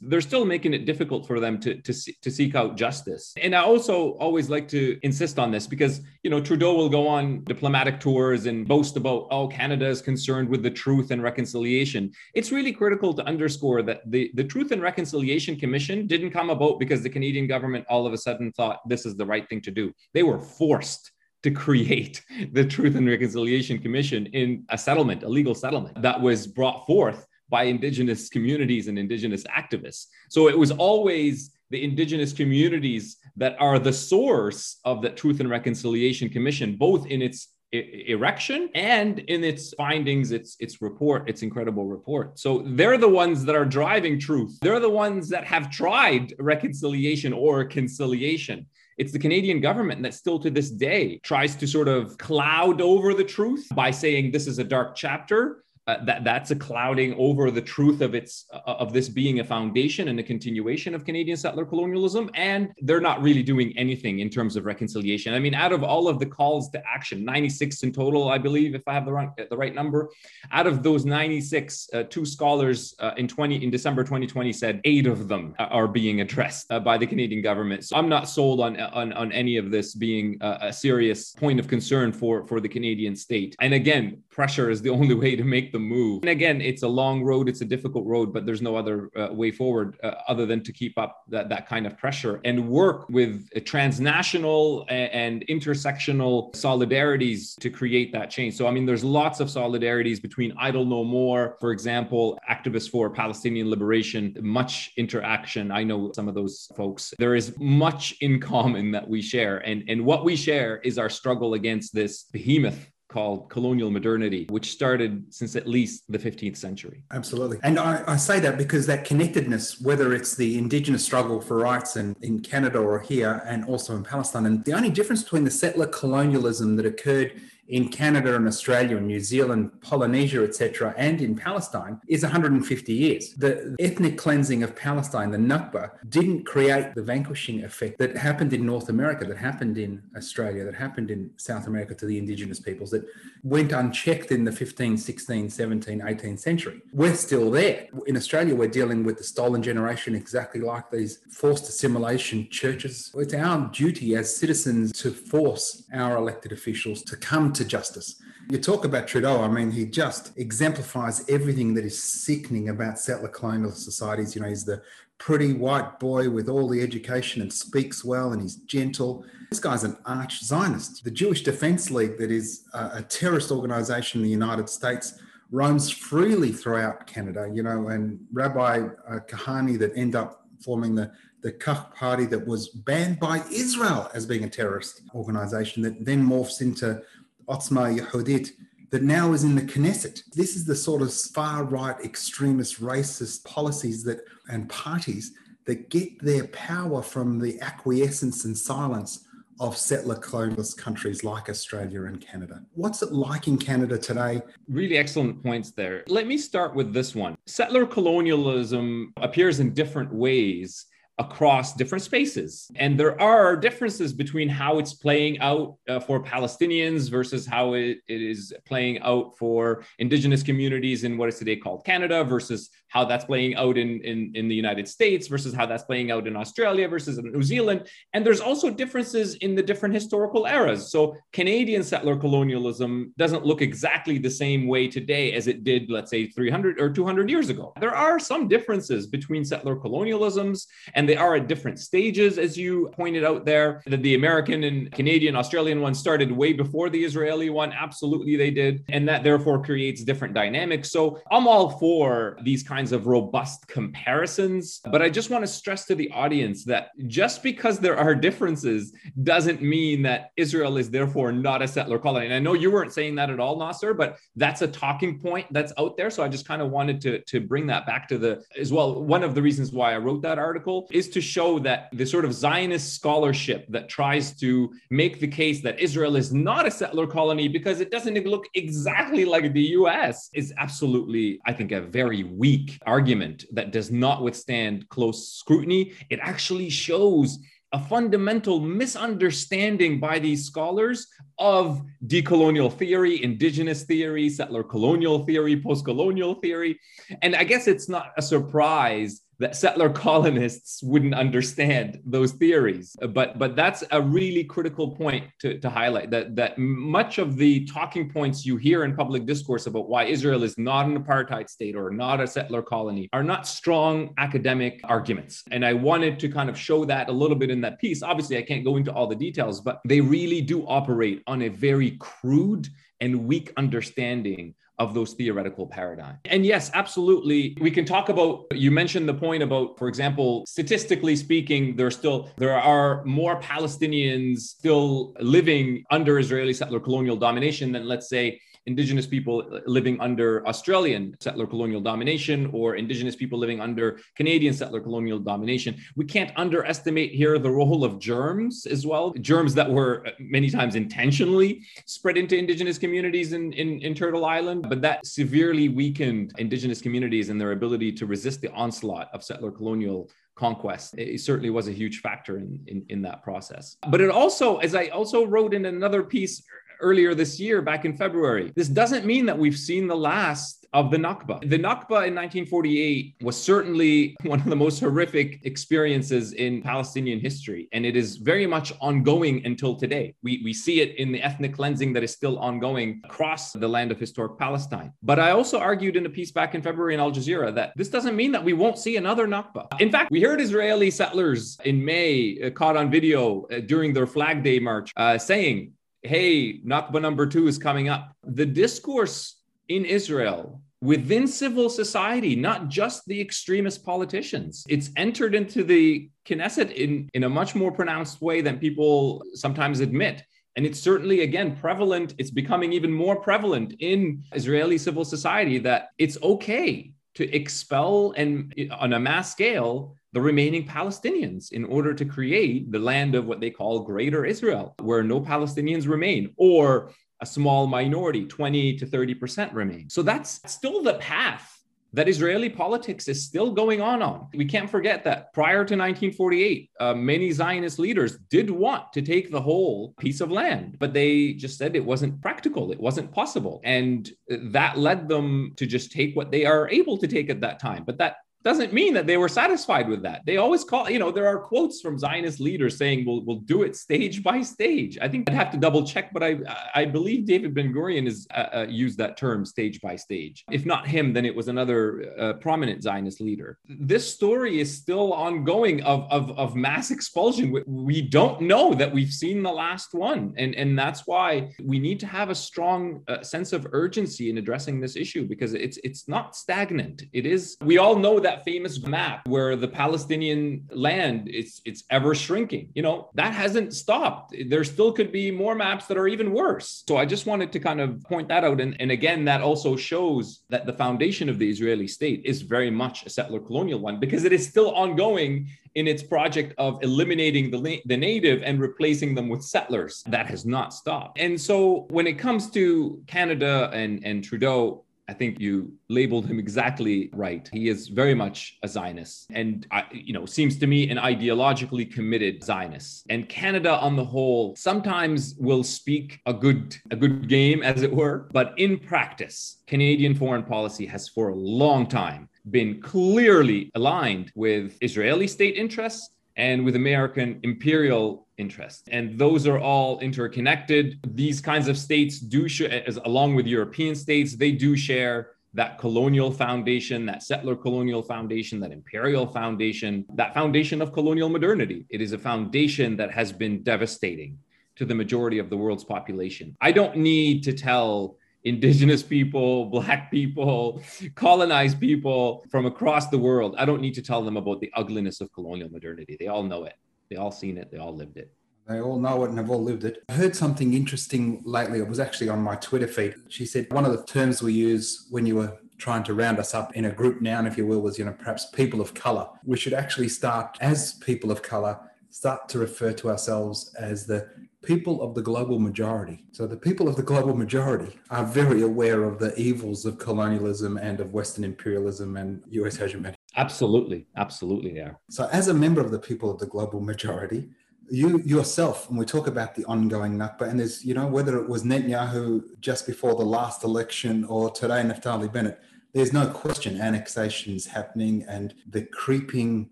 They're 0.00 0.20
still 0.20 0.44
making 0.44 0.74
it 0.74 0.84
difficult 0.84 1.26
for 1.26 1.40
them 1.40 1.58
to, 1.60 1.80
to, 1.80 1.92
to 1.92 2.30
seek 2.30 2.54
out 2.54 2.76
justice. 2.76 3.32
And 3.42 3.54
i 3.54 3.62
also 3.62 4.12
always 4.24 4.50
like 4.50 4.68
to 4.68 4.98
insist 5.02 5.38
on 5.38 5.50
this 5.50 5.66
because 5.66 6.02
you 6.22 6.30
know 6.30 6.40
trudeau 6.40 6.74
will 6.74 6.88
go 6.88 7.08
on 7.08 7.42
diplomatic 7.44 8.00
tours 8.00 8.46
and 8.46 8.66
boast 8.66 8.96
about 8.96 9.26
oh 9.30 9.48
canada 9.48 9.86
is 9.86 10.02
concerned 10.02 10.48
with 10.48 10.62
the 10.62 10.70
truth 10.70 11.10
and 11.10 11.22
reconciliation. 11.22 12.12
It's 12.34 12.52
really 12.52 12.72
critical 12.72 13.14
to 13.14 13.24
underscore 13.24 13.82
that 13.82 14.02
the, 14.10 14.30
the 14.34 14.44
truth 14.44 14.72
and 14.72 14.82
reconciliation 14.82 15.56
commission 15.56 16.06
didn't 16.06 16.30
come 16.30 16.50
about 16.50 16.78
because 16.78 17.02
the 17.02 17.08
canadian 17.08 17.29
Canadian 17.30 17.46
government 17.46 17.86
all 17.88 18.08
of 18.08 18.12
a 18.12 18.18
sudden 18.18 18.50
thought 18.50 18.80
this 18.88 19.06
is 19.06 19.16
the 19.16 19.24
right 19.24 19.48
thing 19.48 19.60
to 19.60 19.70
do. 19.70 19.92
They 20.14 20.24
were 20.24 20.40
forced 20.40 21.12
to 21.44 21.52
create 21.52 22.24
the 22.52 22.64
Truth 22.64 22.96
and 22.96 23.06
Reconciliation 23.06 23.78
Commission 23.78 24.26
in 24.26 24.64
a 24.68 24.76
settlement, 24.76 25.22
a 25.22 25.28
legal 25.28 25.54
settlement 25.54 26.02
that 26.02 26.20
was 26.20 26.48
brought 26.48 26.84
forth 26.86 27.24
by 27.48 27.64
Indigenous 27.64 28.30
communities 28.30 28.88
and 28.88 28.98
Indigenous 28.98 29.44
activists. 29.44 30.06
So 30.28 30.48
it 30.48 30.58
was 30.58 30.72
always 30.72 31.52
the 31.70 31.84
Indigenous 31.84 32.32
communities 32.32 33.16
that 33.36 33.54
are 33.60 33.78
the 33.78 33.92
source 33.92 34.80
of 34.84 35.00
the 35.00 35.10
Truth 35.10 35.38
and 35.38 35.48
Reconciliation 35.48 36.28
Commission, 36.30 36.76
both 36.76 37.06
in 37.06 37.22
its 37.22 37.46
erection 37.72 38.68
and 38.74 39.20
in 39.20 39.44
its 39.44 39.72
findings 39.74 40.32
its 40.32 40.56
its 40.58 40.82
report 40.82 41.28
its 41.28 41.42
incredible 41.42 41.86
report. 41.86 42.38
So 42.38 42.62
they're 42.66 42.98
the 42.98 43.08
ones 43.08 43.44
that 43.44 43.54
are 43.54 43.64
driving 43.64 44.18
truth. 44.18 44.58
They're 44.60 44.80
the 44.80 44.90
ones 44.90 45.28
that 45.28 45.44
have 45.44 45.70
tried 45.70 46.34
reconciliation 46.38 47.32
or 47.32 47.64
conciliation. 47.64 48.66
It's 48.98 49.12
the 49.12 49.18
Canadian 49.18 49.60
government 49.60 50.02
that 50.02 50.14
still 50.14 50.38
to 50.40 50.50
this 50.50 50.70
day 50.70 51.20
tries 51.22 51.54
to 51.56 51.66
sort 51.66 51.88
of 51.88 52.18
cloud 52.18 52.80
over 52.80 53.14
the 53.14 53.24
truth 53.24 53.66
by 53.74 53.92
saying 53.92 54.32
this 54.32 54.46
is 54.46 54.58
a 54.58 54.64
dark 54.64 54.96
chapter 54.96 55.64
uh, 55.90 56.04
that 56.04 56.22
that's 56.22 56.50
a 56.52 56.56
clouding 56.56 57.14
over 57.18 57.50
the 57.50 57.60
truth 57.60 58.00
of 58.00 58.14
its 58.14 58.46
uh, 58.52 58.58
of 58.84 58.92
this 58.92 59.08
being 59.08 59.40
a 59.40 59.44
foundation 59.44 60.08
and 60.08 60.20
a 60.20 60.22
continuation 60.22 60.94
of 60.94 61.04
Canadian 61.04 61.36
settler 61.36 61.64
colonialism, 61.64 62.30
and 62.34 62.72
they're 62.82 63.00
not 63.00 63.20
really 63.22 63.42
doing 63.42 63.76
anything 63.76 64.20
in 64.20 64.30
terms 64.30 64.54
of 64.54 64.66
reconciliation. 64.66 65.34
I 65.34 65.40
mean, 65.40 65.54
out 65.54 65.72
of 65.72 65.82
all 65.82 66.06
of 66.06 66.20
the 66.20 66.26
calls 66.26 66.70
to 66.70 66.82
action, 66.86 67.24
96 67.24 67.82
in 67.82 67.92
total, 67.92 68.28
I 68.28 68.38
believe, 68.38 68.74
if 68.74 68.82
I 68.86 68.94
have 68.94 69.04
the 69.04 69.12
right 69.12 69.30
the 69.50 69.56
right 69.56 69.74
number, 69.74 70.10
out 70.52 70.68
of 70.68 70.84
those 70.84 71.04
96, 71.04 71.90
uh, 71.92 72.04
two 72.04 72.24
scholars 72.24 72.94
uh, 73.00 73.12
in 73.16 73.26
20 73.26 73.64
in 73.64 73.70
December 73.70 74.04
2020 74.04 74.52
said 74.52 74.80
eight 74.84 75.08
of 75.08 75.26
them 75.26 75.54
are 75.58 75.88
being 75.88 76.20
addressed 76.20 76.70
uh, 76.70 76.78
by 76.78 76.96
the 76.98 77.06
Canadian 77.06 77.42
government. 77.42 77.84
So 77.84 77.96
I'm 77.96 78.08
not 78.08 78.28
sold 78.28 78.60
on 78.60 78.78
on, 78.80 79.12
on 79.14 79.32
any 79.32 79.56
of 79.56 79.72
this 79.72 79.94
being 79.94 80.38
a, 80.40 80.68
a 80.70 80.72
serious 80.72 81.32
point 81.32 81.58
of 81.58 81.66
concern 81.66 82.12
for 82.12 82.46
for 82.46 82.60
the 82.60 82.68
Canadian 82.68 83.16
state. 83.16 83.56
And 83.60 83.74
again, 83.74 84.22
pressure 84.30 84.70
is 84.70 84.80
the 84.82 84.90
only 85.00 85.14
way 85.14 85.34
to 85.34 85.42
make 85.42 85.72
the 85.72 85.79
move. 85.80 86.22
And 86.22 86.30
again, 86.30 86.60
it's 86.60 86.82
a 86.82 86.88
long 86.88 87.22
road, 87.22 87.48
it's 87.48 87.60
a 87.60 87.64
difficult 87.64 88.06
road, 88.06 88.32
but 88.32 88.46
there's 88.46 88.62
no 88.62 88.76
other 88.76 89.10
uh, 89.16 89.32
way 89.32 89.50
forward 89.50 89.98
uh, 90.02 90.12
other 90.28 90.46
than 90.46 90.62
to 90.62 90.72
keep 90.72 90.98
up 90.98 91.22
that, 91.28 91.48
that 91.48 91.66
kind 91.68 91.86
of 91.86 91.96
pressure 91.98 92.40
and 92.44 92.68
work 92.68 93.08
with 93.08 93.48
transnational 93.64 94.86
and, 94.88 95.12
and 95.12 95.46
intersectional 95.48 96.54
solidarities 96.54 97.58
to 97.60 97.70
create 97.70 98.12
that 98.12 98.30
change. 98.30 98.54
So, 98.54 98.66
I 98.66 98.70
mean, 98.70 98.86
there's 98.86 99.04
lots 99.04 99.40
of 99.40 99.48
solidarities 99.48 100.20
between 100.20 100.52
Idle 100.58 100.84
No 100.84 101.04
More, 101.04 101.56
for 101.60 101.72
example, 101.72 102.38
activists 102.48 102.90
for 102.90 103.10
Palestinian 103.10 103.70
liberation, 103.70 104.36
much 104.40 104.92
interaction. 104.96 105.70
I 105.70 105.84
know 105.84 106.12
some 106.12 106.28
of 106.28 106.34
those 106.34 106.70
folks. 106.76 107.14
There 107.18 107.34
is 107.34 107.54
much 107.58 108.16
in 108.20 108.40
common 108.40 108.90
that 108.92 109.08
we 109.08 109.22
share. 109.22 109.58
And, 109.58 109.84
and 109.88 110.04
what 110.04 110.24
we 110.24 110.36
share 110.36 110.78
is 110.78 110.98
our 110.98 111.08
struggle 111.08 111.54
against 111.54 111.94
this 111.94 112.24
behemoth 112.24 112.89
called 113.10 113.50
colonial 113.50 113.90
modernity, 113.90 114.46
which 114.48 114.70
started 114.70 115.24
since 115.34 115.56
at 115.56 115.66
least 115.66 116.04
the 116.08 116.18
15th 116.18 116.56
century. 116.56 117.02
Absolutely. 117.10 117.58
And 117.62 117.78
I, 117.78 118.02
I, 118.06 118.16
say 118.16 118.38
that 118.40 118.56
because 118.56 118.86
that 118.86 119.04
connectedness, 119.04 119.80
whether 119.80 120.14
it's 120.14 120.36
the 120.36 120.56
indigenous 120.56 121.04
struggle 121.04 121.40
for 121.40 121.56
rights 121.58 121.96
in, 121.96 122.16
in 122.22 122.40
Canada 122.40 122.78
or 122.78 123.00
here, 123.00 123.42
and 123.46 123.64
also 123.64 123.96
in 123.96 124.04
Palestine, 124.04 124.46
and 124.46 124.64
the 124.64 124.72
only 124.72 124.90
difference 124.90 125.22
between 125.24 125.44
the 125.44 125.50
settler 125.50 125.86
colonialism 125.86 126.76
that 126.76 126.86
occurred 126.86 127.40
in 127.70 127.88
Canada 127.88 128.34
and 128.34 128.46
Australia 128.46 128.96
and 128.96 129.06
New 129.06 129.20
Zealand, 129.20 129.70
Polynesia, 129.80 130.42
etc., 130.42 130.94
and 130.96 131.20
in 131.20 131.34
Palestine 131.36 132.00
is 132.08 132.22
150 132.22 132.92
years. 132.92 133.34
The 133.34 133.76
ethnic 133.78 134.18
cleansing 134.18 134.62
of 134.62 134.74
Palestine, 134.74 135.30
the 135.30 135.38
Nakba, 135.38 135.90
didn't 136.08 136.44
create 136.44 136.94
the 136.94 137.02
vanquishing 137.02 137.64
effect 137.64 137.98
that 137.98 138.16
happened 138.16 138.52
in 138.52 138.66
North 138.66 138.88
America, 138.88 139.24
that 139.24 139.36
happened 139.36 139.78
in 139.78 140.02
Australia, 140.16 140.64
that 140.64 140.74
happened 140.74 141.10
in 141.10 141.30
South 141.36 141.66
America 141.66 141.94
to 141.94 142.06
the 142.06 142.18
indigenous 142.18 142.58
peoples, 142.58 142.90
that 142.90 143.04
went 143.44 143.72
unchecked 143.72 144.32
in 144.32 144.44
the 144.44 144.50
15th, 144.50 144.98
16th, 144.98 145.46
17th, 145.46 146.02
18th 146.02 146.40
century. 146.40 146.82
We're 146.92 147.14
still 147.14 147.50
there. 147.50 147.86
In 148.06 148.16
Australia, 148.16 148.54
we're 148.54 148.68
dealing 148.68 149.04
with 149.04 149.18
the 149.18 149.24
stolen 149.24 149.62
generation 149.62 150.14
exactly 150.14 150.60
like 150.60 150.90
these 150.90 151.20
forced 151.30 151.68
assimilation 151.68 152.48
churches. 152.50 153.12
It's 153.14 153.34
our 153.34 153.68
duty 153.68 154.16
as 154.16 154.34
citizens 154.34 154.92
to 155.02 155.10
force 155.10 155.84
our 155.92 156.16
elected 156.16 156.52
officials 156.52 157.02
to 157.04 157.16
come 157.16 157.52
to 157.52 157.59
to 157.60 157.64
justice. 157.66 158.20
You 158.48 158.58
talk 158.58 158.84
about 158.84 159.06
Trudeau, 159.06 159.42
I 159.42 159.48
mean, 159.48 159.70
he 159.70 159.84
just 159.84 160.36
exemplifies 160.38 161.28
everything 161.28 161.74
that 161.74 161.84
is 161.84 162.02
sickening 162.02 162.70
about 162.70 162.98
settler 162.98 163.28
colonial 163.28 163.70
societies. 163.72 164.34
You 164.34 164.42
know, 164.42 164.48
he's 164.48 164.64
the 164.64 164.82
pretty 165.18 165.52
white 165.52 166.00
boy 166.00 166.30
with 166.30 166.48
all 166.48 166.66
the 166.66 166.80
education 166.80 167.42
and 167.42 167.52
speaks 167.52 168.02
well 168.04 168.32
and 168.32 168.40
he's 168.40 168.56
gentle. 168.56 169.24
This 169.50 169.60
guy's 169.60 169.84
an 169.84 169.96
arch 170.06 170.40
Zionist. 170.40 171.04
The 171.04 171.10
Jewish 171.10 171.42
Defense 171.42 171.90
League, 171.90 172.16
that 172.18 172.30
is 172.30 172.64
a, 172.72 173.02
terrorist 173.02 173.50
organization 173.50 174.20
in 174.20 174.24
the 174.24 174.30
United 174.30 174.68
States, 174.68 175.20
roams 175.50 175.90
freely 175.90 176.50
throughout 176.50 177.06
Canada, 177.06 177.50
you 177.52 177.62
know, 177.62 177.88
and 177.88 178.18
Rabbi 178.32 178.88
uh, 179.06 179.18
Kahane 179.28 179.78
that 179.78 179.92
end 179.94 180.14
up 180.16 180.46
forming 180.64 180.94
the 180.94 181.12
the 181.42 181.52
Kach 181.52 181.94
party 181.94 182.26
that 182.26 182.46
was 182.46 182.68
banned 182.68 183.18
by 183.18 183.42
Israel 183.50 184.10
as 184.12 184.26
being 184.26 184.44
a 184.44 184.48
terrorist 184.48 185.02
organization 185.14 185.82
that 185.82 186.04
then 186.04 186.22
morphs 186.22 186.60
into 186.60 187.02
Otzma 187.50 187.98
Yehudit 187.98 188.50
that 188.90 189.02
now 189.02 189.32
is 189.32 189.44
in 189.44 189.54
the 189.54 189.62
Knesset. 189.62 190.22
This 190.34 190.56
is 190.56 190.64
the 190.64 190.74
sort 190.74 191.02
of 191.02 191.12
far 191.12 191.64
right 191.64 191.98
extremist 192.04 192.80
racist 192.80 193.44
policies 193.44 194.02
that 194.04 194.20
and 194.48 194.68
parties 194.68 195.32
that 195.66 195.90
get 195.90 196.20
their 196.22 196.46
power 196.48 197.02
from 197.02 197.38
the 197.38 197.60
acquiescence 197.60 198.44
and 198.44 198.56
silence 198.56 199.26
of 199.60 199.76
settler 199.76 200.16
colonialist 200.16 200.78
countries 200.78 201.22
like 201.22 201.50
Australia 201.50 202.04
and 202.04 202.20
Canada. 202.20 202.62
What's 202.74 203.02
it 203.02 203.12
like 203.12 203.46
in 203.46 203.58
Canada 203.58 203.98
today? 203.98 204.40
Really 204.68 204.96
excellent 204.96 205.42
points 205.42 205.70
there. 205.70 206.02
Let 206.08 206.26
me 206.26 206.38
start 206.38 206.74
with 206.74 206.94
this 206.94 207.14
one. 207.14 207.36
Settler 207.46 207.84
colonialism 207.84 209.12
appears 209.18 209.60
in 209.60 209.74
different 209.74 210.12
ways 210.12 210.86
across 211.20 211.74
different 211.74 212.02
spaces. 212.02 212.70
And 212.76 212.98
there 212.98 213.20
are 213.20 213.54
differences 213.54 214.10
between 214.14 214.48
how 214.48 214.78
it's 214.78 214.94
playing 214.94 215.38
out 215.40 215.76
uh, 215.86 216.00
for 216.00 216.24
Palestinians 216.24 217.10
versus 217.10 217.46
how 217.46 217.74
it, 217.74 217.98
it 218.08 218.22
is 218.22 218.54
playing 218.66 219.00
out 219.00 219.36
for 219.36 219.84
indigenous 219.98 220.42
communities 220.42 221.04
in 221.04 221.18
what 221.18 221.28
is 221.28 221.38
today 221.38 221.56
called 221.56 221.84
Canada 221.84 222.24
versus 222.24 222.70
how 222.88 223.04
that's 223.04 223.26
playing 223.26 223.54
out 223.54 223.76
in, 223.76 224.00
in, 224.00 224.32
in 224.34 224.48
the 224.48 224.54
United 224.54 224.88
States 224.88 225.28
versus 225.28 225.52
how 225.52 225.66
that's 225.66 225.84
playing 225.84 226.10
out 226.10 226.26
in 226.26 226.36
Australia 226.36 226.88
versus 226.88 227.18
in 227.18 227.30
New 227.30 227.42
Zealand. 227.42 227.86
And 228.14 228.24
there's 228.24 228.40
also 228.40 228.70
differences 228.70 229.34
in 229.36 229.54
the 229.54 229.62
different 229.62 229.94
historical 229.94 230.46
eras. 230.46 230.90
So 230.90 231.16
Canadian 231.34 231.84
settler 231.84 232.16
colonialism 232.16 233.12
doesn't 233.18 233.44
look 233.44 233.60
exactly 233.60 234.16
the 234.16 234.30
same 234.30 234.66
way 234.66 234.88
today 234.88 235.34
as 235.34 235.46
it 235.48 235.64
did, 235.64 235.90
let's 235.90 236.10
say, 236.10 236.28
300 236.28 236.80
or 236.80 236.90
200 236.90 237.28
years 237.28 237.50
ago. 237.50 237.74
There 237.78 237.94
are 237.94 238.18
some 238.18 238.48
differences 238.48 239.06
between 239.06 239.44
settler 239.44 239.76
colonialisms, 239.76 240.66
and 240.94 241.09
they 241.10 241.16
are 241.16 241.34
at 241.34 241.48
different 241.48 241.80
stages, 241.80 242.38
as 242.38 242.56
you 242.56 242.88
pointed 242.92 243.24
out 243.24 243.44
there. 243.44 243.82
That 243.86 244.00
the 244.04 244.14
American 244.14 244.62
and 244.62 244.92
Canadian, 244.92 245.34
Australian 245.34 245.80
one 245.80 245.92
started 245.92 246.30
way 246.30 246.52
before 246.52 246.88
the 246.88 247.02
Israeli 247.04 247.50
one. 247.50 247.72
Absolutely, 247.72 248.36
they 248.36 248.52
did. 248.52 248.84
And 248.90 249.08
that 249.08 249.24
therefore 249.24 249.60
creates 249.60 250.04
different 250.04 250.34
dynamics. 250.34 250.92
So 250.92 251.20
I'm 251.32 251.48
all 251.48 251.70
for 251.80 252.38
these 252.44 252.62
kinds 252.62 252.92
of 252.92 253.08
robust 253.08 253.66
comparisons. 253.66 254.80
But 254.84 255.02
I 255.02 255.10
just 255.10 255.30
want 255.30 255.42
to 255.42 255.48
stress 255.48 255.84
to 255.86 255.96
the 255.96 256.08
audience 256.12 256.64
that 256.66 256.90
just 257.08 257.42
because 257.42 257.80
there 257.80 257.96
are 257.96 258.14
differences 258.14 258.92
doesn't 259.24 259.60
mean 259.60 260.02
that 260.02 260.30
Israel 260.36 260.76
is 260.76 260.90
therefore 260.90 261.32
not 261.32 261.60
a 261.60 261.66
settler 261.66 261.98
colony. 261.98 262.26
And 262.26 262.34
I 262.34 262.38
know 262.38 262.52
you 262.52 262.70
weren't 262.70 262.92
saying 262.92 263.16
that 263.16 263.30
at 263.30 263.40
all, 263.40 263.58
Nasser, 263.58 263.94
but 263.94 264.16
that's 264.36 264.62
a 264.62 264.68
talking 264.68 265.18
point 265.18 265.48
that's 265.50 265.72
out 265.76 265.96
there. 265.96 266.10
So 266.10 266.22
I 266.22 266.28
just 266.28 266.46
kind 266.46 266.62
of 266.62 266.70
wanted 266.70 267.00
to, 267.00 267.20
to 267.22 267.40
bring 267.40 267.66
that 267.66 267.84
back 267.84 268.06
to 268.10 268.16
the 268.16 268.44
as 268.56 268.72
well. 268.72 269.02
One 269.02 269.24
of 269.24 269.34
the 269.34 269.42
reasons 269.42 269.72
why 269.72 269.92
I 269.92 269.98
wrote 269.98 270.22
that 270.22 270.38
article 270.38 270.86
is 270.92 271.08
to 271.10 271.20
show 271.20 271.58
that 271.60 271.88
the 271.92 272.06
sort 272.06 272.24
of 272.24 272.32
Zionist 272.32 272.94
scholarship 272.94 273.66
that 273.68 273.88
tries 273.88 274.34
to 274.40 274.72
make 274.90 275.20
the 275.20 275.28
case 275.28 275.60
that 275.62 275.78
Israel 275.78 276.16
is 276.16 276.32
not 276.32 276.66
a 276.66 276.70
settler 276.70 277.06
colony 277.06 277.48
because 277.48 277.80
it 277.80 277.90
doesn't 277.90 278.26
look 278.26 278.46
exactly 278.54 279.24
like 279.24 279.52
the 279.52 279.68
US 279.80 280.30
is 280.34 280.52
absolutely, 280.58 281.40
I 281.46 281.52
think, 281.52 281.72
a 281.72 281.80
very 281.80 282.24
weak 282.24 282.78
argument 282.86 283.44
that 283.52 283.72
does 283.72 283.90
not 283.90 284.22
withstand 284.22 284.88
close 284.88 285.32
scrutiny. 285.32 285.92
It 286.10 286.18
actually 286.22 286.70
shows 286.70 287.38
a 287.72 287.78
fundamental 287.78 288.60
misunderstanding 288.60 290.00
by 290.00 290.18
these 290.18 290.44
scholars 290.44 291.06
of 291.38 291.82
decolonial 292.06 292.72
theory, 292.72 293.22
indigenous 293.22 293.84
theory, 293.84 294.28
settler 294.28 294.64
colonial 294.64 295.24
theory, 295.24 295.60
post 295.60 295.84
colonial 295.84 296.34
theory. 296.34 296.78
And 297.22 297.36
I 297.36 297.44
guess 297.44 297.68
it's 297.68 297.88
not 297.88 298.12
a 298.16 298.22
surprise 298.22 299.22
that 299.40 299.56
settler 299.56 299.88
colonists 299.88 300.82
wouldn't 300.82 301.14
understand 301.14 301.98
those 302.04 302.32
theories. 302.32 302.94
But 303.08 303.38
but 303.38 303.56
that's 303.56 303.82
a 303.90 304.00
really 304.00 304.44
critical 304.44 304.94
point 304.94 305.24
to, 305.40 305.58
to 305.58 305.70
highlight 305.70 306.10
that 306.10 306.36
that 306.36 306.58
much 306.58 307.18
of 307.18 307.36
the 307.36 307.64
talking 307.64 308.10
points 308.10 308.44
you 308.44 308.56
hear 308.58 308.84
in 308.84 308.94
public 308.94 309.24
discourse 309.24 309.66
about 309.66 309.88
why 309.88 310.04
Israel 310.04 310.42
is 310.42 310.58
not 310.58 310.86
an 310.86 311.02
apartheid 311.02 311.48
state 311.48 311.74
or 311.74 311.90
not 311.90 312.20
a 312.20 312.26
settler 312.26 312.62
colony 312.62 313.08
are 313.12 313.24
not 313.24 313.46
strong 313.46 314.12
academic 314.18 314.80
arguments. 314.84 315.42
And 315.50 315.64
I 315.64 315.72
wanted 315.72 316.20
to 316.20 316.28
kind 316.28 316.50
of 316.50 316.58
show 316.58 316.84
that 316.84 317.08
a 317.08 317.12
little 317.12 317.36
bit 317.36 317.50
in 317.50 317.62
that 317.62 317.80
piece. 317.80 318.02
Obviously, 318.02 318.36
I 318.36 318.42
can't 318.42 318.64
go 318.64 318.76
into 318.76 318.92
all 318.92 319.06
the 319.06 319.16
details, 319.16 319.60
but 319.60 319.80
they 319.86 320.00
really 320.00 320.42
do 320.42 320.66
operate 320.66 321.22
on 321.26 321.42
a 321.42 321.48
very 321.48 321.92
crude 321.92 322.68
and 323.00 323.24
weak 323.26 323.52
understanding 323.56 324.54
of 324.80 324.94
those 324.94 325.12
theoretical 325.12 325.66
paradigms. 325.66 326.18
And 326.24 326.44
yes, 326.44 326.70
absolutely. 326.74 327.56
We 327.60 327.70
can 327.70 327.84
talk 327.84 328.08
about 328.08 328.46
you 328.52 328.70
mentioned 328.70 329.06
the 329.08 329.14
point 329.14 329.42
about 329.42 329.78
for 329.78 329.86
example, 329.86 330.44
statistically 330.46 331.14
speaking, 331.16 331.76
there's 331.76 331.96
still 331.96 332.30
there 332.38 332.58
are 332.58 333.04
more 333.04 333.40
Palestinians 333.40 334.38
still 334.38 335.14
living 335.20 335.84
under 335.90 336.18
Israeli 336.18 336.54
settler 336.54 336.80
colonial 336.80 337.16
domination 337.16 337.72
than 337.72 337.86
let's 337.86 338.08
say 338.08 338.40
indigenous 338.66 339.06
people 339.06 339.60
living 339.66 340.00
under 340.00 340.46
Australian 340.46 341.16
settler 341.20 341.46
colonial 341.46 341.80
domination 341.80 342.50
or 342.52 342.76
indigenous 342.76 343.16
people 343.16 343.38
living 343.38 343.60
under 343.60 343.98
Canadian 344.16 344.52
settler 344.54 344.80
colonial 344.80 345.18
domination. 345.18 345.76
We 345.96 346.04
can't 346.04 346.32
underestimate 346.36 347.12
here 347.12 347.38
the 347.38 347.50
role 347.50 347.84
of 347.84 347.98
germs 347.98 348.66
as 348.66 348.86
well, 348.86 349.12
germs 349.20 349.54
that 349.54 349.70
were 349.70 350.06
uh, 350.06 350.10
many 350.18 350.50
times 350.50 350.74
intentionally 350.74 351.62
spread 351.86 352.16
into 352.16 352.36
indigenous 352.36 352.78
communities 352.78 353.32
in, 353.32 353.52
in, 353.54 353.80
in 353.80 353.94
Turtle 353.94 354.24
Island, 354.24 354.66
but 354.68 354.82
that 354.82 355.06
severely 355.06 355.68
weakened 355.68 356.32
indigenous 356.38 356.80
communities 356.80 357.30
and 357.30 357.40
their 357.40 357.52
ability 357.52 357.92
to 357.92 358.06
resist 358.06 358.40
the 358.40 358.52
onslaught 358.52 359.08
of 359.12 359.24
settler 359.24 359.50
colonial 359.50 360.10
conquest. 360.40 360.94
It 360.96 361.20
certainly 361.20 361.50
was 361.50 361.68
a 361.68 361.72
huge 361.72 362.00
factor 362.00 362.38
in, 362.38 362.60
in, 362.66 362.84
in, 362.88 363.02
that 363.02 363.22
process. 363.22 363.76
But 363.88 364.00
it 364.00 364.08
also, 364.08 364.56
as 364.58 364.74
I 364.74 364.86
also 364.86 365.26
wrote 365.26 365.52
in 365.52 365.66
another 365.66 366.02
piece 366.02 366.42
earlier 366.80 367.14
this 367.14 367.38
year, 367.38 367.62
back 367.62 367.84
in 367.84 367.96
February. 367.96 368.52
This 368.54 368.68
doesn't 368.68 369.04
mean 369.04 369.26
that 369.26 369.38
we've 369.38 369.58
seen 369.58 369.86
the 369.86 369.96
last 369.96 370.60
of 370.72 370.90
the 370.90 370.96
Nakba. 370.96 371.40
The 371.40 371.58
Nakba 371.58 372.06
in 372.06 372.14
1948 372.14 373.16
was 373.22 373.40
certainly 373.40 374.16
one 374.22 374.40
of 374.40 374.46
the 374.46 374.56
most 374.56 374.80
horrific 374.80 375.40
experiences 375.44 376.32
in 376.32 376.62
Palestinian 376.62 377.20
history, 377.20 377.68
and 377.72 377.84
it 377.84 377.96
is 377.96 378.16
very 378.16 378.46
much 378.46 378.72
ongoing 378.80 379.44
until 379.44 379.74
today. 379.74 380.14
We, 380.22 380.40
we 380.44 380.52
see 380.52 380.80
it 380.80 380.96
in 380.96 381.12
the 381.12 381.22
ethnic 381.22 381.54
cleansing 381.54 381.92
that 381.94 382.02
is 382.02 382.12
still 382.12 382.38
ongoing 382.38 383.00
across 383.04 383.52
the 383.52 383.66
land 383.66 383.90
of 383.90 383.98
historic 383.98 384.38
Palestine. 384.38 384.92
But 385.02 385.18
I 385.18 385.32
also 385.32 385.58
argued 385.58 385.96
in 385.96 386.06
a 386.06 386.10
piece 386.10 386.30
back 386.30 386.54
in 386.54 386.62
February 386.62 386.94
in 386.94 387.00
Al 387.00 387.10
Jazeera 387.10 387.54
that 387.54 387.72
this 387.76 387.88
doesn't 387.88 388.14
mean 388.14 388.32
that 388.32 388.44
we 388.44 388.52
won't 388.52 388.78
see 388.78 388.96
another 388.96 389.26
Nakba. 389.26 389.66
In 389.80 389.90
fact, 389.90 390.10
we 390.10 390.22
heard 390.22 390.40
Israeli 390.40 390.90
settlers 390.90 391.58
in 391.64 391.84
May 391.84 392.38
uh, 392.44 392.50
caught 392.50 392.76
on 392.76 392.90
video 392.90 393.46
uh, 393.46 393.60
during 393.60 393.92
their 393.92 394.06
Flag 394.06 394.42
Day 394.42 394.58
march 394.58 394.92
uh, 394.96 395.18
saying, 395.18 395.72
hey, 396.02 396.60
Nakba 396.60 397.00
number 397.00 397.26
two 397.26 397.46
is 397.46 397.58
coming 397.58 397.88
up. 397.88 398.12
The 398.24 398.46
discourse 398.46 399.36
in 399.68 399.84
Israel 399.84 400.62
within 400.82 401.26
civil 401.26 401.68
society, 401.68 402.34
not 402.34 402.68
just 402.68 403.04
the 403.06 403.20
extremist 403.20 403.84
politicians, 403.84 404.64
it's 404.68 404.90
entered 404.96 405.34
into 405.34 405.62
the 405.62 406.08
Knesset 406.26 406.72
in, 406.72 407.08
in 407.12 407.24
a 407.24 407.28
much 407.28 407.54
more 407.54 407.70
pronounced 407.70 408.22
way 408.22 408.40
than 408.40 408.58
people 408.58 409.22
sometimes 409.34 409.80
admit. 409.80 410.24
And 410.56 410.66
it's 410.66 410.80
certainly, 410.80 411.20
again, 411.20 411.56
prevalent. 411.56 412.14
It's 412.18 412.30
becoming 412.30 412.72
even 412.72 412.90
more 412.90 413.16
prevalent 413.16 413.74
in 413.78 414.22
Israeli 414.32 414.78
civil 414.78 415.04
society 415.04 415.58
that 415.58 415.90
it's 415.98 416.20
okay 416.22 416.92
to 417.14 417.34
expel 417.34 418.14
and 418.16 418.54
on 418.72 418.92
a 418.92 419.00
mass 419.00 419.30
scale 419.32 419.94
the 420.12 420.20
remaining 420.20 420.66
Palestinians 420.66 421.52
in 421.52 421.64
order 421.64 421.94
to 421.94 422.04
create 422.04 422.70
the 422.72 422.78
land 422.78 423.14
of 423.14 423.26
what 423.26 423.40
they 423.40 423.50
call 423.50 423.80
Greater 423.80 424.24
Israel, 424.24 424.74
where 424.80 425.02
no 425.02 425.20
Palestinians 425.20 425.88
remain, 425.88 426.32
or 426.36 426.92
a 427.20 427.26
small 427.26 427.66
minority, 427.66 428.24
20 428.24 428.76
to 428.76 428.86
30% 428.86 429.54
remain. 429.54 429.88
So 429.90 430.02
that's 430.02 430.40
still 430.50 430.82
the 430.82 430.94
path 430.94 431.60
that 431.92 432.08
Israeli 432.08 432.48
politics 432.48 433.08
is 433.08 433.24
still 433.24 433.50
going 433.50 433.80
on 433.80 434.00
on. 434.00 434.28
We 434.34 434.44
can't 434.44 434.70
forget 434.70 435.02
that 435.04 435.32
prior 435.32 435.64
to 435.64 435.74
1948, 435.74 436.70
uh, 436.78 436.94
many 436.94 437.32
Zionist 437.32 437.78
leaders 437.78 438.18
did 438.30 438.48
want 438.48 438.92
to 438.92 439.02
take 439.02 439.30
the 439.30 439.40
whole 439.40 439.94
piece 439.98 440.20
of 440.20 440.30
land, 440.30 440.76
but 440.78 440.92
they 440.92 441.32
just 441.32 441.58
said 441.58 441.74
it 441.74 441.84
wasn't 441.84 442.20
practical, 442.22 442.70
it 442.70 442.78
wasn't 442.78 443.12
possible. 443.12 443.60
And 443.64 444.08
that 444.28 444.78
led 444.78 445.08
them 445.08 445.52
to 445.56 445.66
just 445.66 445.90
take 445.90 446.14
what 446.14 446.30
they 446.30 446.46
are 446.46 446.68
able 446.68 446.96
to 446.98 447.08
take 447.08 447.28
at 447.28 447.40
that 447.40 447.58
time. 447.58 447.82
But 447.84 447.98
that 447.98 448.16
doesn't 448.42 448.72
mean 448.72 448.94
that 448.94 449.06
they 449.06 449.16
were 449.16 449.28
satisfied 449.28 449.88
with 449.88 450.02
that. 450.02 450.22
They 450.26 450.38
always 450.38 450.64
call, 450.64 450.88
you 450.88 450.98
know, 450.98 451.10
there 451.10 451.26
are 451.26 451.38
quotes 451.38 451.80
from 451.80 451.98
Zionist 451.98 452.40
leaders 452.40 452.76
saying, 452.76 453.04
we'll, 453.06 453.24
we'll 453.24 453.40
do 453.40 453.62
it 453.62 453.76
stage 453.76 454.22
by 454.22 454.40
stage. 454.42 454.98
I 455.00 455.08
think 455.08 455.28
I'd 455.28 455.34
have 455.34 455.50
to 455.50 455.58
double 455.58 455.86
check, 455.86 456.12
but 456.12 456.22
I, 456.22 456.38
I 456.74 456.84
believe 456.84 457.26
David 457.26 457.54
Ben 457.54 457.72
Gurion 457.72 458.06
has 458.06 458.26
uh, 458.34 458.46
uh, 458.54 458.66
used 458.68 458.98
that 458.98 459.16
term 459.16 459.44
stage 459.44 459.80
by 459.80 459.96
stage. 459.96 460.44
If 460.50 460.64
not 460.64 460.86
him, 460.86 461.12
then 461.12 461.26
it 461.26 461.34
was 461.34 461.48
another 461.48 462.14
uh, 462.18 462.32
prominent 462.34 462.82
Zionist 462.82 463.20
leader. 463.20 463.58
This 463.68 464.12
story 464.12 464.60
is 464.60 464.74
still 464.74 465.12
ongoing 465.12 465.82
of, 465.82 466.06
of, 466.10 466.30
of 466.38 466.56
mass 466.56 466.90
expulsion. 466.90 467.54
We 467.66 468.00
don't 468.00 468.40
know 468.42 468.72
that 468.74 468.90
we've 468.92 469.12
seen 469.12 469.42
the 469.42 469.52
last 469.52 469.92
one. 469.92 470.34
And, 470.36 470.54
and 470.54 470.78
that's 470.78 471.06
why 471.06 471.50
we 471.62 471.78
need 471.78 472.00
to 472.00 472.06
have 472.06 472.30
a 472.30 472.34
strong 472.34 473.02
uh, 473.08 473.22
sense 473.22 473.52
of 473.52 473.66
urgency 473.72 474.30
in 474.30 474.38
addressing 474.38 474.80
this 474.80 474.96
issue 474.96 475.26
because 475.26 475.52
it's, 475.54 475.78
it's 475.84 476.08
not 476.08 476.36
stagnant. 476.36 477.02
It 477.12 477.26
is, 477.26 477.56
we 477.62 477.78
all 477.78 477.96
know 477.96 478.18
that 478.20 478.29
that 478.30 478.44
famous 478.44 478.80
map 478.96 479.26
where 479.26 479.56
the 479.56 479.68
Palestinian 479.82 480.42
land 480.88 481.28
it's 481.40 481.60
it's 481.64 481.82
ever 481.90 482.14
shrinking. 482.14 482.64
You 482.74 482.82
know, 482.86 483.10
that 483.14 483.32
hasn't 483.42 483.74
stopped. 483.74 484.34
There 484.52 484.64
still 484.64 484.92
could 484.92 485.10
be 485.20 485.26
more 485.30 485.54
maps 485.54 485.86
that 485.86 485.98
are 485.98 486.08
even 486.14 486.28
worse. 486.32 486.84
So 486.88 486.96
I 486.96 487.04
just 487.14 487.26
wanted 487.26 487.50
to 487.52 487.60
kind 487.68 487.80
of 487.80 487.88
point 488.12 488.28
that 488.28 488.44
out. 488.44 488.60
And, 488.60 488.76
and 488.82 488.90
again, 488.90 489.24
that 489.30 489.40
also 489.48 489.70
shows 489.76 490.24
that 490.52 490.66
the 490.66 490.72
foundation 490.72 491.28
of 491.28 491.38
the 491.38 491.48
Israeli 491.54 491.88
state 491.88 492.20
is 492.24 492.42
very 492.42 492.70
much 492.70 492.96
a 493.04 493.10
settler 493.10 493.40
colonial 493.40 493.80
one 493.80 493.98
because 493.98 494.24
it 494.24 494.32
is 494.32 494.46
still 494.46 494.70
ongoing 494.84 495.48
in 495.74 495.86
its 495.86 496.02
project 496.02 496.52
of 496.58 496.82
eliminating 496.82 497.50
the, 497.50 497.80
the 497.84 497.96
native 497.96 498.42
and 498.42 498.60
replacing 498.60 499.14
them 499.14 499.28
with 499.28 499.42
settlers. 499.42 500.02
That 500.06 500.26
has 500.26 500.44
not 500.44 500.74
stopped. 500.74 501.18
And 501.18 501.40
so 501.40 501.86
when 501.90 502.06
it 502.06 502.18
comes 502.18 502.50
to 502.50 503.02
Canada 503.06 503.70
and, 503.72 504.04
and 504.04 504.22
Trudeau, 504.22 504.84
I 505.10 505.12
think 505.12 505.40
you 505.40 505.72
labeled 505.88 506.26
him 506.26 506.38
exactly 506.38 507.10
right. 507.12 507.50
He 507.52 507.68
is 507.68 507.88
very 507.88 508.14
much 508.14 508.58
a 508.62 508.68
Zionist 508.68 509.26
and, 509.30 509.66
you 509.92 510.12
know, 510.12 510.24
seems 510.24 510.56
to 510.60 510.68
me 510.68 510.88
an 510.88 510.98
ideologically 510.98 511.92
committed 511.92 512.44
Zionist. 512.44 513.06
And 513.10 513.28
Canada 513.28 513.72
on 513.80 513.96
the 513.96 514.04
whole 514.04 514.54
sometimes 514.54 515.34
will 515.36 515.64
speak 515.64 516.20
a 516.26 516.32
good, 516.32 516.76
a 516.92 516.96
good 516.96 517.28
game, 517.28 517.60
as 517.64 517.82
it 517.82 517.92
were. 517.92 518.28
But 518.32 518.54
in 518.56 518.78
practice, 518.78 519.62
Canadian 519.66 520.14
foreign 520.14 520.44
policy 520.44 520.86
has 520.86 521.08
for 521.08 521.30
a 521.30 521.34
long 521.34 521.88
time 521.88 522.28
been 522.48 522.80
clearly 522.80 523.72
aligned 523.74 524.30
with 524.36 524.78
Israeli 524.80 525.26
state 525.26 525.56
interests 525.56 526.10
and 526.40 526.64
with 526.64 526.74
American 526.74 527.38
imperial 527.42 528.26
interests. 528.38 528.88
And 528.90 529.18
those 529.18 529.46
are 529.46 529.58
all 529.58 530.00
interconnected. 530.00 530.98
These 531.06 531.42
kinds 531.42 531.68
of 531.68 531.76
states 531.76 532.18
do 532.18 532.48
share, 532.48 532.82
as 532.88 532.96
along 533.04 533.34
with 533.34 533.46
European 533.46 533.94
states, 533.94 534.36
they 534.36 534.52
do 534.52 534.74
share 534.74 535.32
that 535.52 535.78
colonial 535.78 536.30
foundation, 536.30 537.04
that 537.04 537.22
settler 537.22 537.56
colonial 537.56 538.02
foundation, 538.02 538.58
that 538.60 538.72
imperial 538.72 539.26
foundation, 539.26 540.06
that 540.14 540.32
foundation 540.32 540.80
of 540.80 540.94
colonial 540.94 541.28
modernity. 541.28 541.84
It 541.90 542.00
is 542.00 542.12
a 542.12 542.18
foundation 542.18 542.96
that 542.96 543.10
has 543.10 543.32
been 543.32 543.62
devastating 543.62 544.38
to 544.76 544.86
the 544.86 544.94
majority 544.94 545.38
of 545.38 545.50
the 545.50 545.58
world's 545.58 545.84
population. 545.84 546.56
I 546.62 546.72
don't 546.72 546.96
need 546.96 547.42
to 547.42 547.52
tell 547.52 548.16
indigenous 548.44 549.02
people, 549.02 549.66
black 549.66 550.10
people, 550.10 550.82
colonized 551.14 551.80
people 551.80 552.44
from 552.50 552.66
across 552.66 553.08
the 553.08 553.18
world. 553.18 553.54
I 553.58 553.64
don't 553.64 553.82
need 553.82 553.94
to 553.94 554.02
tell 554.02 554.22
them 554.22 554.36
about 554.36 554.60
the 554.60 554.70
ugliness 554.74 555.20
of 555.20 555.32
colonial 555.32 555.68
modernity. 555.68 556.16
They 556.18 556.28
all 556.28 556.42
know 556.42 556.64
it. 556.64 556.74
They 557.10 557.16
all 557.16 557.32
seen 557.32 557.58
it. 557.58 557.70
They 557.70 557.78
all 557.78 557.94
lived 557.94 558.16
it. 558.16 558.32
They 558.66 558.80
all 558.80 559.00
know 559.00 559.24
it 559.24 559.30
and 559.30 559.38
have 559.38 559.50
all 559.50 559.62
lived 559.62 559.84
it. 559.84 560.04
I 560.08 560.12
heard 560.12 560.36
something 560.36 560.74
interesting 560.74 561.42
lately. 561.44 561.80
It 561.80 561.88
was 561.88 561.98
actually 561.98 562.28
on 562.28 562.40
my 562.40 562.54
Twitter 562.56 562.86
feed. 562.86 563.14
She 563.28 563.44
said 563.44 563.66
one 563.72 563.84
of 563.84 563.92
the 563.92 564.04
terms 564.04 564.42
we 564.42 564.52
use 564.52 565.08
when 565.10 565.26
you 565.26 565.36
were 565.36 565.58
trying 565.78 566.04
to 566.04 566.14
round 566.14 566.38
us 566.38 566.54
up 566.54 566.76
in 566.76 566.84
a 566.84 566.92
group 566.92 567.20
noun, 567.20 567.46
if 567.46 567.56
you 567.56 567.66
will, 567.66 567.80
was, 567.80 567.98
you 567.98 568.04
know, 568.04 568.12
perhaps 568.12 568.46
people 568.46 568.80
of 568.80 568.94
color. 568.94 569.26
We 569.44 569.56
should 569.56 569.72
actually 569.72 570.08
start 570.08 570.56
as 570.60 570.94
people 570.94 571.32
of 571.32 571.42
color, 571.42 571.80
start 572.10 572.48
to 572.50 572.58
refer 572.58 572.92
to 572.92 573.10
ourselves 573.10 573.74
as 573.74 574.06
the 574.06 574.28
people 574.62 575.02
of 575.02 575.14
the 575.14 575.22
global 575.22 575.58
majority. 575.58 576.24
So 576.32 576.46
the 576.46 576.56
people 576.56 576.88
of 576.88 576.96
the 576.96 577.02
global 577.02 577.34
majority 577.34 577.98
are 578.10 578.24
very 578.24 578.62
aware 578.62 579.04
of 579.04 579.18
the 579.18 579.34
evils 579.40 579.86
of 579.86 579.98
colonialism 579.98 580.76
and 580.76 581.00
of 581.00 581.12
Western 581.12 581.44
imperialism 581.44 582.16
and 582.16 582.42
US 582.50 582.76
hegemony. 582.76 583.16
Absolutely. 583.36 584.06
Absolutely. 584.16 584.76
Yeah. 584.76 584.92
So 585.08 585.28
as 585.32 585.48
a 585.48 585.54
member 585.54 585.80
of 585.80 585.90
the 585.90 585.98
people 585.98 586.30
of 586.30 586.38
the 586.38 586.46
global 586.46 586.80
majority, 586.80 587.48
you 587.90 588.20
yourself, 588.20 588.88
when 588.88 588.98
we 588.98 589.04
talk 589.04 589.26
about 589.26 589.54
the 589.54 589.64
ongoing 589.64 590.16
Nakba, 590.16 590.42
and 590.42 590.60
there's, 590.60 590.84
you 590.84 590.94
know, 590.94 591.06
whether 591.06 591.38
it 591.38 591.48
was 591.48 591.64
Netanyahu 591.64 592.60
just 592.60 592.86
before 592.86 593.14
the 593.14 593.24
last 593.24 593.64
election 593.64 594.24
or 594.24 594.50
today 594.50 594.82
Naftali 594.82 595.32
Bennett, 595.32 595.60
there's 595.92 596.12
no 596.12 596.28
question 596.28 596.80
annexation 596.80 597.52
is 597.54 597.66
happening 597.66 598.24
and 598.28 598.54
the 598.68 598.82
creeping, 598.82 599.70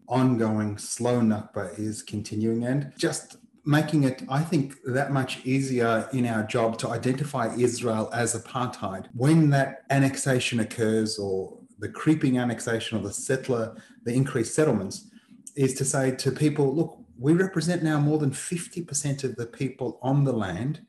ongoing, 0.09 0.77
slow 0.79 1.21
Nakba 1.21 1.79
is 1.79 2.03
continuing. 2.03 2.65
And 2.65 2.93
just 2.97 3.37
making 3.69 4.05
it, 4.05 4.23
I 4.31 4.43
think, 4.43 4.77
that 4.87 5.13
much 5.13 5.45
easier 5.45 6.09
in 6.15 6.25
our 6.25 6.43
job 6.43 6.79
to 6.79 6.89
identify 6.89 7.55
Israel 7.55 8.09
as 8.15 8.35
apartheid. 8.35 9.09
When 9.13 9.51
that 9.51 9.83
annexation 9.91 10.61
occurs 10.61 11.19
or 11.19 11.59
the 11.79 11.91
creeping 11.91 12.39
annexation 12.39 12.97
of 12.97 13.05
the 13.05 13.13
settler, 13.13 13.77
the 14.05 14.15
increased 14.15 14.55
settlements, 14.55 15.11
is 15.55 15.75
to 15.75 15.85
say 15.85 16.13
to 16.13 16.33
people, 16.33 16.75
look, 16.75 16.99
we 17.19 17.35
represent 17.35 17.83
now 17.83 18.01
more 18.01 18.17
than 18.17 18.31
50% 18.31 19.23
of 19.25 19.37
the 19.37 19.45
people 19.45 19.99
on 20.01 20.25
the 20.25 20.33
land, 20.33 20.81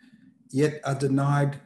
yet 0.50 0.80
are 0.86 0.96
denied 0.96 1.60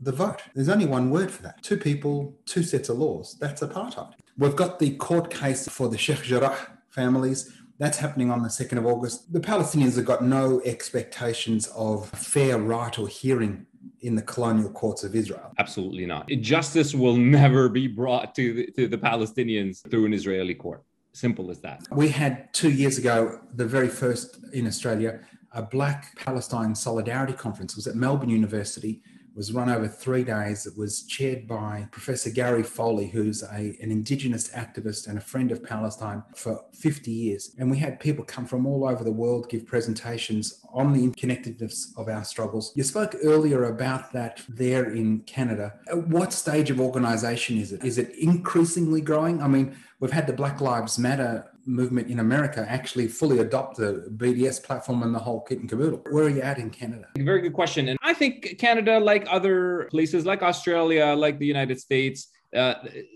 the 0.00 0.10
vote. 0.10 0.42
There's 0.56 0.68
only 0.68 0.86
one 0.86 1.10
word 1.10 1.30
for 1.30 1.42
that 1.42 1.62
two 1.62 1.76
people, 1.76 2.36
two 2.46 2.64
sets 2.64 2.88
of 2.88 2.98
laws. 2.98 3.36
That's 3.38 3.62
apartheid. 3.62 4.14
We've 4.36 4.56
got 4.56 4.80
the 4.80 4.96
court 4.96 5.30
case 5.30 5.68
for 5.68 5.88
the 5.88 5.98
Sheikh 5.98 6.22
Jarrah 6.24 6.56
families 6.90 7.52
that's 7.78 7.98
happening 7.98 8.30
on 8.30 8.42
the 8.42 8.48
2nd 8.48 8.78
of 8.78 8.86
August. 8.86 9.32
The 9.32 9.40
Palestinians 9.40 9.96
have 9.96 10.04
got 10.04 10.22
no 10.22 10.60
expectations 10.64 11.68
of 11.68 12.08
fair 12.10 12.58
right 12.58 12.98
or 12.98 13.06
hearing 13.08 13.66
in 14.00 14.14
the 14.14 14.22
colonial 14.22 14.70
courts 14.70 15.04
of 15.04 15.14
Israel. 15.14 15.52
Absolutely 15.58 16.06
not. 16.06 16.28
Justice 16.40 16.94
will 16.94 17.16
never 17.16 17.68
be 17.68 17.86
brought 17.86 18.34
to 18.34 18.52
the, 18.52 18.66
to 18.72 18.88
the 18.88 18.98
Palestinians 18.98 19.88
through 19.90 20.06
an 20.06 20.12
Israeli 20.12 20.54
court. 20.54 20.82
Simple 21.12 21.50
as 21.50 21.60
that. 21.60 21.82
We 21.90 22.08
had 22.08 22.52
two 22.52 22.70
years 22.70 22.98
ago, 22.98 23.40
the 23.54 23.66
very 23.66 23.88
first 23.88 24.38
in 24.52 24.66
Australia, 24.66 25.20
a 25.52 25.62
Black 25.62 26.16
Palestine 26.16 26.74
Solidarity 26.74 27.32
Conference. 27.32 27.72
It 27.72 27.76
was 27.76 27.86
at 27.86 27.96
Melbourne 27.96 28.28
University 28.28 29.02
was 29.34 29.52
run 29.52 29.70
over 29.70 29.86
three 29.86 30.24
days. 30.24 30.66
It 30.66 30.76
was 30.76 31.02
chaired 31.02 31.46
by 31.46 31.88
Professor 31.90 32.30
Gary 32.30 32.62
Foley, 32.62 33.08
who's 33.08 33.42
a, 33.42 33.76
an 33.80 33.90
Indigenous 33.90 34.50
activist 34.50 35.06
and 35.06 35.18
a 35.18 35.20
friend 35.20 35.52
of 35.52 35.62
Palestine 35.62 36.22
for 36.34 36.64
50 36.74 37.10
years. 37.10 37.54
And 37.58 37.70
we 37.70 37.78
had 37.78 38.00
people 38.00 38.24
come 38.24 38.46
from 38.46 38.66
all 38.66 38.88
over 38.88 39.04
the 39.04 39.12
world 39.12 39.48
give 39.48 39.66
presentations 39.66 40.60
on 40.72 40.92
the 40.92 41.06
interconnectedness 41.06 41.96
of 41.96 42.08
our 42.08 42.24
struggles. 42.24 42.72
You 42.74 42.82
spoke 42.82 43.16
earlier 43.22 43.64
about 43.64 44.12
that 44.12 44.42
there 44.48 44.90
in 44.90 45.20
Canada. 45.20 45.74
At 45.88 46.08
what 46.08 46.32
stage 46.32 46.70
of 46.70 46.80
organisation 46.80 47.58
is 47.58 47.72
it? 47.72 47.84
Is 47.84 47.98
it 47.98 48.10
increasingly 48.18 49.00
growing? 49.00 49.42
I 49.42 49.48
mean, 49.48 49.76
we've 50.00 50.12
had 50.12 50.26
the 50.26 50.32
Black 50.32 50.60
Lives 50.60 50.98
Matter 50.98 51.46
movement 51.68 52.08
in 52.08 52.18
America 52.18 52.64
actually 52.68 53.06
fully 53.06 53.38
adopt 53.40 53.76
the 53.76 54.10
BDS 54.16 54.62
platform 54.62 55.02
and 55.02 55.14
the 55.14 55.18
whole 55.18 55.42
kit 55.42 55.58
and 55.58 55.68
caboodle. 55.68 56.02
Where 56.10 56.24
are 56.24 56.30
you 56.30 56.40
at 56.40 56.58
in 56.58 56.70
Canada? 56.70 57.06
Very 57.18 57.42
good 57.42 57.52
question. 57.52 57.88
And 57.88 57.98
I 58.02 58.14
think 58.14 58.58
Canada, 58.58 58.98
like 58.98 59.26
other 59.30 59.86
places 59.90 60.24
like 60.24 60.42
Australia, 60.42 61.06
like 61.14 61.38
the 61.38 61.46
United 61.46 61.78
States, 61.78 62.28
uh, 62.56 62.74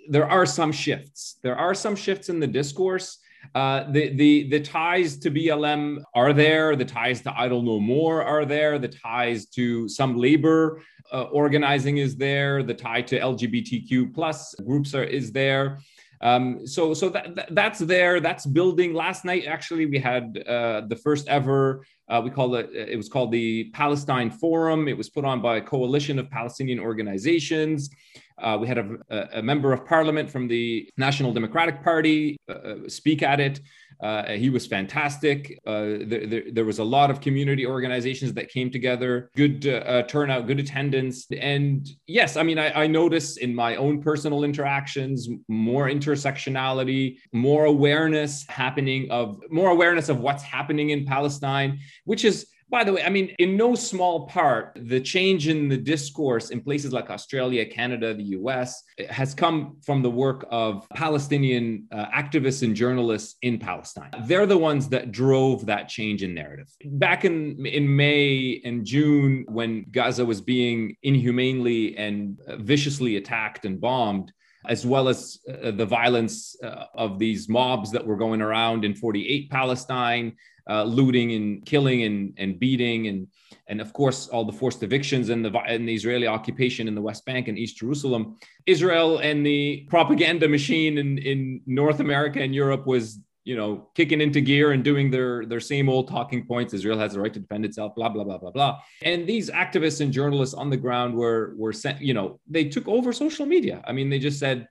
there 0.08 0.28
are 0.28 0.44
some 0.44 0.70
shifts. 0.70 1.38
There 1.42 1.56
are 1.56 1.74
some 1.74 1.96
shifts 1.96 2.28
in 2.28 2.38
the 2.38 2.46
discourse. 2.46 3.18
Uh, 3.54 3.90
the 3.90 4.14
the 4.14 4.48
the 4.50 4.60
ties 4.60 5.16
to 5.18 5.30
BLM 5.30 6.02
are 6.14 6.32
there. 6.32 6.76
The 6.76 6.84
ties 6.84 7.22
to 7.22 7.36
Idle 7.36 7.62
No 7.62 7.80
More 7.80 8.22
are 8.22 8.44
there. 8.44 8.78
The 8.78 8.88
ties 8.88 9.46
to 9.46 9.88
some 9.88 10.16
labor 10.16 10.80
uh, 11.12 11.24
organizing 11.24 11.96
is 11.96 12.16
there. 12.16 12.62
The 12.62 12.74
tie 12.74 13.02
to 13.02 13.18
LGBTQ 13.18 14.14
plus 14.14 14.54
groups 14.66 14.94
are 14.94 15.02
is 15.02 15.32
there. 15.32 15.78
Um, 16.22 16.66
so 16.66 16.94
so 16.94 17.08
that, 17.08 17.34
that, 17.34 17.54
that's 17.54 17.80
there. 17.80 18.20
That's 18.20 18.46
building. 18.46 18.94
Last 18.94 19.24
night, 19.24 19.44
actually, 19.46 19.86
we 19.86 19.98
had 19.98 20.38
uh, 20.46 20.82
the 20.86 20.96
first 20.96 21.28
ever. 21.28 21.84
Uh, 22.08 22.20
we 22.24 22.30
call 22.30 22.54
it. 22.54 22.70
It 22.72 22.96
was 22.96 23.08
called 23.08 23.32
the 23.32 23.70
Palestine 23.72 24.30
Forum. 24.30 24.88
It 24.88 24.96
was 24.96 25.10
put 25.10 25.24
on 25.24 25.42
by 25.42 25.56
a 25.56 25.60
coalition 25.60 26.18
of 26.18 26.30
Palestinian 26.30 26.78
organizations. 26.78 27.90
Uh, 28.38 28.58
we 28.60 28.66
had 28.66 28.78
a, 28.78 29.38
a, 29.38 29.42
member 29.42 29.72
of 29.72 29.84
parliament 29.86 30.28
from 30.28 30.48
the 30.48 30.88
National 30.96 31.32
Democratic 31.32 31.82
Party 31.82 32.36
uh, 32.48 32.52
uh, 32.52 32.88
speak 32.88 33.22
at 33.22 33.38
it. 33.38 33.60
Uh, 34.02 34.32
he 34.32 34.50
was 34.50 34.66
fantastic. 34.66 35.60
Uh, 35.64 36.02
there, 36.04 36.26
there, 36.26 36.42
there, 36.52 36.64
was 36.64 36.80
a 36.80 36.84
lot 36.84 37.08
of 37.08 37.20
community 37.20 37.64
organizations 37.64 38.32
that 38.34 38.48
came 38.48 38.68
together, 38.68 39.30
good 39.36 39.64
uh, 39.66 40.02
turnout, 40.02 40.48
good 40.48 40.58
attendance. 40.58 41.26
And 41.30 41.88
yes, 42.08 42.36
I 42.36 42.42
mean, 42.42 42.58
I, 42.58 42.82
I 42.82 42.86
notice 42.88 43.36
in 43.36 43.54
my 43.54 43.76
own 43.76 44.02
personal 44.02 44.42
interactions 44.42 45.28
more 45.46 45.86
intersectionality, 45.86 47.18
more 47.32 47.66
awareness 47.66 48.44
happening 48.48 49.08
of 49.12 49.38
more 49.50 49.70
awareness 49.70 50.08
of 50.08 50.18
what's 50.18 50.42
happening 50.42 50.90
in 50.90 51.06
Palestine, 51.06 51.78
which 52.04 52.24
is 52.24 52.48
by 52.72 52.84
the 52.84 52.94
way, 52.94 53.04
I 53.04 53.10
mean, 53.10 53.34
in 53.38 53.54
no 53.54 53.74
small 53.74 54.26
part, 54.26 54.78
the 54.80 54.98
change 54.98 55.46
in 55.46 55.68
the 55.68 55.76
discourse 55.76 56.48
in 56.48 56.62
places 56.62 56.90
like 56.90 57.10
Australia, 57.10 57.66
Canada, 57.66 58.14
the 58.14 58.28
US 58.38 58.82
has 59.10 59.34
come 59.34 59.76
from 59.84 60.00
the 60.00 60.10
work 60.10 60.46
of 60.50 60.88
Palestinian 60.94 61.86
uh, 61.92 62.06
activists 62.06 62.62
and 62.62 62.74
journalists 62.74 63.36
in 63.42 63.58
Palestine. 63.58 64.10
They're 64.24 64.46
the 64.46 64.56
ones 64.56 64.88
that 64.88 65.12
drove 65.12 65.66
that 65.66 65.90
change 65.90 66.22
in 66.22 66.32
narrative. 66.32 66.74
Back 66.82 67.26
in, 67.26 67.64
in 67.66 67.94
May 67.94 68.62
and 68.64 68.86
June, 68.86 69.44
when 69.48 69.84
Gaza 69.90 70.24
was 70.24 70.40
being 70.40 70.96
inhumanely 71.02 71.94
and 71.98 72.40
viciously 72.56 73.18
attacked 73.18 73.66
and 73.66 73.78
bombed, 73.78 74.32
as 74.68 74.86
well 74.86 75.08
as 75.08 75.38
uh, 75.48 75.70
the 75.72 75.86
violence 75.86 76.56
uh, 76.62 76.84
of 76.94 77.18
these 77.18 77.48
mobs 77.48 77.90
that 77.90 78.06
were 78.06 78.16
going 78.16 78.40
around 78.40 78.84
in 78.84 78.94
48 78.94 79.50
Palestine, 79.50 80.36
uh, 80.68 80.84
looting 80.84 81.32
and 81.32 81.66
killing 81.66 82.04
and, 82.04 82.34
and 82.38 82.58
beating 82.58 83.08
and 83.08 83.26
and 83.68 83.80
of 83.80 83.92
course 83.92 84.28
all 84.28 84.44
the 84.44 84.52
forced 84.52 84.82
evictions 84.82 85.28
and 85.28 85.44
the, 85.44 85.50
and 85.66 85.88
the 85.88 85.94
Israeli 85.94 86.26
occupation 86.26 86.88
in 86.88 86.94
the 86.94 87.02
West 87.02 87.24
Bank 87.24 87.48
and 87.48 87.58
East 87.58 87.76
Jerusalem. 87.76 88.36
Israel 88.66 89.18
and 89.18 89.44
the 89.44 89.86
propaganda 89.88 90.48
machine 90.48 90.98
in, 90.98 91.18
in 91.18 91.60
North 91.66 92.00
America 92.00 92.40
and 92.40 92.54
Europe 92.54 92.86
was 92.86 93.18
you 93.44 93.56
know 93.56 93.88
kicking 93.94 94.20
into 94.20 94.40
gear 94.40 94.72
and 94.72 94.84
doing 94.84 95.10
their 95.10 95.44
their 95.46 95.60
same 95.60 95.88
old 95.88 96.08
talking 96.08 96.46
points 96.46 96.74
israel 96.74 96.98
has 96.98 97.12
the 97.14 97.20
right 97.20 97.34
to 97.34 97.40
defend 97.40 97.64
itself 97.64 97.94
blah 97.94 98.08
blah 98.08 98.24
blah 98.24 98.38
blah 98.38 98.50
blah 98.50 98.78
and 99.02 99.26
these 99.26 99.50
activists 99.50 100.00
and 100.00 100.12
journalists 100.12 100.54
on 100.54 100.70
the 100.70 100.76
ground 100.76 101.14
were 101.14 101.54
were 101.56 101.72
sent 101.72 102.00
you 102.00 102.14
know 102.14 102.38
they 102.48 102.64
took 102.64 102.86
over 102.88 103.12
social 103.12 103.46
media 103.46 103.82
i 103.86 103.92
mean 103.92 104.08
they 104.08 104.18
just 104.18 104.38
said 104.38 104.68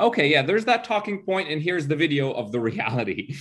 okay, 0.00 0.28
yeah, 0.28 0.42
there's 0.42 0.64
that 0.64 0.84
talking 0.84 1.22
point, 1.22 1.50
and 1.50 1.62
here's 1.62 1.86
the 1.86 1.96
video 1.96 2.32
of 2.32 2.52
the 2.52 2.60
reality. 2.70 3.34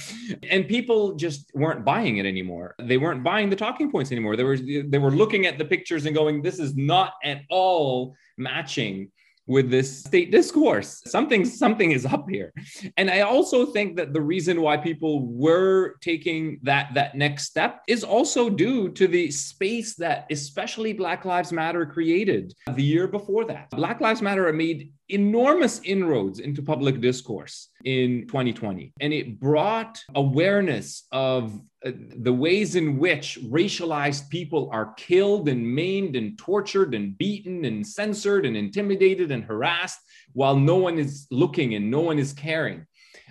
and 0.49 0.67
people 0.67 1.15
just 1.15 1.51
weren't 1.53 1.85
buying 1.85 2.17
it 2.17 2.25
anymore. 2.25 2.75
They 2.79 2.97
weren't 2.97 3.23
buying 3.23 3.49
the 3.49 3.55
talking 3.55 3.91
points 3.91 4.11
anymore. 4.11 4.35
They 4.35 4.43
were 4.43 4.57
they 4.57 4.97
were 4.97 5.11
looking 5.11 5.45
at 5.45 5.57
the 5.57 5.65
pictures 5.65 6.05
and 6.05 6.15
going, 6.15 6.41
this 6.41 6.59
is 6.59 6.75
not 6.75 7.13
at 7.23 7.41
all 7.49 8.15
matching 8.37 9.11
with 9.51 9.69
this 9.69 10.05
state 10.05 10.31
discourse. 10.31 11.01
Something 11.05 11.43
something 11.43 11.91
is 11.91 12.05
up 12.05 12.25
here. 12.29 12.53
And 12.95 13.11
I 13.11 13.19
also 13.21 13.65
think 13.65 13.97
that 13.97 14.13
the 14.13 14.21
reason 14.21 14.61
why 14.61 14.77
people 14.77 15.27
were 15.27 15.95
taking 16.01 16.59
that 16.63 16.93
that 16.93 17.15
next 17.15 17.43
step 17.47 17.81
is 17.87 18.03
also 18.03 18.49
due 18.49 18.89
to 18.93 19.07
the 19.07 19.29
space 19.29 19.95
that 19.95 20.25
especially 20.31 20.93
Black 20.93 21.25
Lives 21.25 21.51
Matter 21.51 21.85
created 21.85 22.53
the 22.75 22.83
year 22.83 23.07
before 23.07 23.43
that. 23.45 23.69
Black 23.71 23.99
Lives 23.99 24.21
Matter 24.21 24.51
made 24.53 24.93
enormous 25.13 25.81
inroads 25.83 26.39
into 26.39 26.61
public 26.61 27.01
discourse 27.01 27.69
in 27.85 28.25
2020 28.27 28.93
and 28.99 29.13
it 29.13 29.39
brought 29.39 29.99
awareness 30.15 31.07
of 31.11 31.59
uh, 31.85 31.91
the 32.17 32.33
ways 32.33 32.75
in 32.75 32.97
which 32.99 33.39
racialized 33.43 34.29
people 34.29 34.69
are 34.71 34.93
killed 34.93 35.49
and 35.49 35.75
maimed 35.75 36.15
and 36.15 36.37
tortured 36.37 36.93
and 36.93 37.17
beaten 37.17 37.65
and 37.65 37.85
censored 37.85 38.45
and 38.45 38.55
intimidated 38.55 39.31
and 39.31 39.43
harassed 39.43 39.99
while 40.33 40.55
no 40.55 40.75
one 40.75 40.97
is 40.97 41.27
looking 41.31 41.75
and 41.75 41.89
no 41.89 42.01
one 42.01 42.19
is 42.19 42.33
caring. 42.33 42.85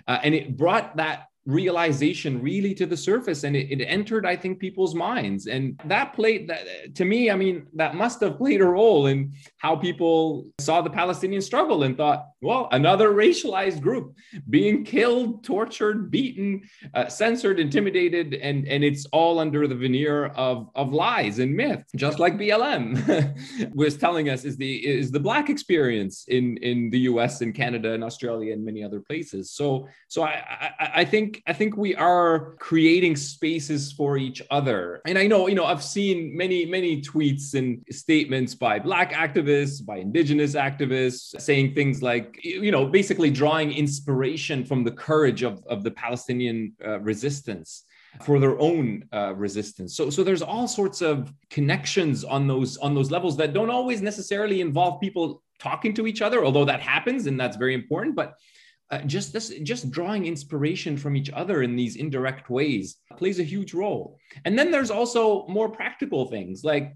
Uh, 0.07 0.19
and 0.23 0.35
it 0.35 0.57
brought 0.57 0.97
that 0.97 1.27
realization 1.51 2.41
really 2.41 2.73
to 2.75 2.85
the 2.85 2.97
surface 2.97 3.43
and 3.43 3.55
it, 3.55 3.71
it, 3.71 3.81
entered 3.91 4.25
i 4.25 4.35
think 4.35 4.59
people's 4.59 4.95
minds. 4.95 5.47
And 5.47 5.79
that 5.85 6.13
played 6.13 6.47
that 6.49 6.95
to 6.95 7.03
me 7.05 7.29
i 7.29 7.35
mean 7.35 7.67
that 7.73 7.95
must 7.95 8.21
have 8.21 8.37
played 8.37 8.61
a 8.61 8.65
role 8.65 9.07
in 9.07 9.33
how 9.57 9.75
people 9.75 10.47
saw 10.59 10.81
the 10.81 10.89
palestinian 10.89 11.41
struggle 11.41 11.83
and 11.83 11.97
thought 11.97 12.27
well 12.41 12.69
another 12.71 13.09
racialized 13.11 13.81
group 13.81 14.15
being 14.49 14.85
killed 14.85 15.43
tortured 15.43 16.09
beaten 16.09 16.61
uh, 16.93 17.07
censored 17.07 17.59
intimidated 17.59 18.35
and 18.35 18.67
and 18.67 18.83
it's 18.83 19.05
all 19.07 19.39
under 19.39 19.67
the 19.67 19.75
veneer 19.75 20.27
of 20.47 20.69
of 20.75 20.93
lies 20.93 21.39
and 21.39 21.53
myth 21.53 21.83
just 21.95 22.19
like 22.19 22.37
blm 22.37 22.85
was 23.75 23.97
telling 23.97 24.29
us 24.29 24.45
is 24.45 24.57
the 24.57 24.73
is 24.87 25.11
the 25.11 25.19
black 25.19 25.49
experience 25.49 26.25
in 26.27 26.57
in 26.57 26.89
the 26.91 26.99
us 26.99 27.41
and 27.41 27.53
canada 27.53 27.93
and 27.93 28.03
australia 28.03 28.53
and 28.53 28.63
many 28.63 28.83
other 28.83 28.99
places. 28.99 29.51
So 29.51 29.87
so 30.07 30.23
i 30.23 30.43
i, 30.79 30.91
I 31.01 31.05
think 31.05 31.40
I 31.47 31.53
think 31.53 31.77
we 31.77 31.95
are 31.95 32.55
creating 32.59 33.15
spaces 33.15 33.91
for 33.91 34.17
each 34.17 34.41
other. 34.51 35.01
And 35.05 35.17
I 35.17 35.27
know, 35.27 35.47
you 35.47 35.55
know, 35.55 35.65
I've 35.65 35.83
seen 35.83 36.35
many 36.35 36.65
many 36.65 37.01
tweets 37.01 37.53
and 37.53 37.83
statements 37.91 38.55
by 38.55 38.79
black 38.79 39.13
activists, 39.13 39.85
by 39.85 39.97
indigenous 39.97 40.55
activists 40.55 41.39
saying 41.39 41.73
things 41.73 42.01
like, 42.01 42.39
you 42.43 42.71
know, 42.71 42.85
basically 42.85 43.31
drawing 43.31 43.71
inspiration 43.71 44.65
from 44.65 44.83
the 44.83 44.91
courage 44.91 45.43
of, 45.43 45.63
of 45.67 45.83
the 45.83 45.91
Palestinian 45.91 46.73
uh, 46.85 46.99
resistance 46.99 47.85
for 48.23 48.39
their 48.39 48.59
own 48.59 49.05
uh, 49.13 49.33
resistance. 49.35 49.95
So, 49.95 50.09
so 50.09 50.23
there's 50.23 50.41
all 50.41 50.67
sorts 50.67 51.01
of 51.01 51.33
connections 51.49 52.23
on 52.23 52.47
those 52.47 52.77
on 52.77 52.93
those 52.93 53.09
levels 53.09 53.37
that 53.37 53.53
don't 53.53 53.69
always 53.69 54.01
necessarily 54.01 54.61
involve 54.61 54.99
people 54.99 55.41
talking 55.59 55.93
to 55.93 56.07
each 56.07 56.21
other, 56.21 56.43
although 56.43 56.65
that 56.65 56.81
happens 56.81 57.27
and 57.27 57.39
that's 57.39 57.55
very 57.55 57.73
important. 57.73 58.15
But 58.15 58.35
uh, 58.91 58.99
just 59.03 59.31
this 59.31 59.49
just 59.63 59.89
drawing 59.89 60.25
inspiration 60.25 60.97
from 60.97 61.15
each 61.15 61.29
other 61.31 61.63
in 61.63 61.75
these 61.77 61.95
indirect 61.95 62.49
ways 62.49 62.97
plays 63.17 63.39
a 63.39 63.43
huge 63.43 63.73
role. 63.73 64.19
And 64.43 64.59
then 64.59 64.69
there's 64.69 64.91
also 64.91 65.47
more 65.47 65.69
practical 65.69 66.25
things 66.27 66.63
like 66.63 66.95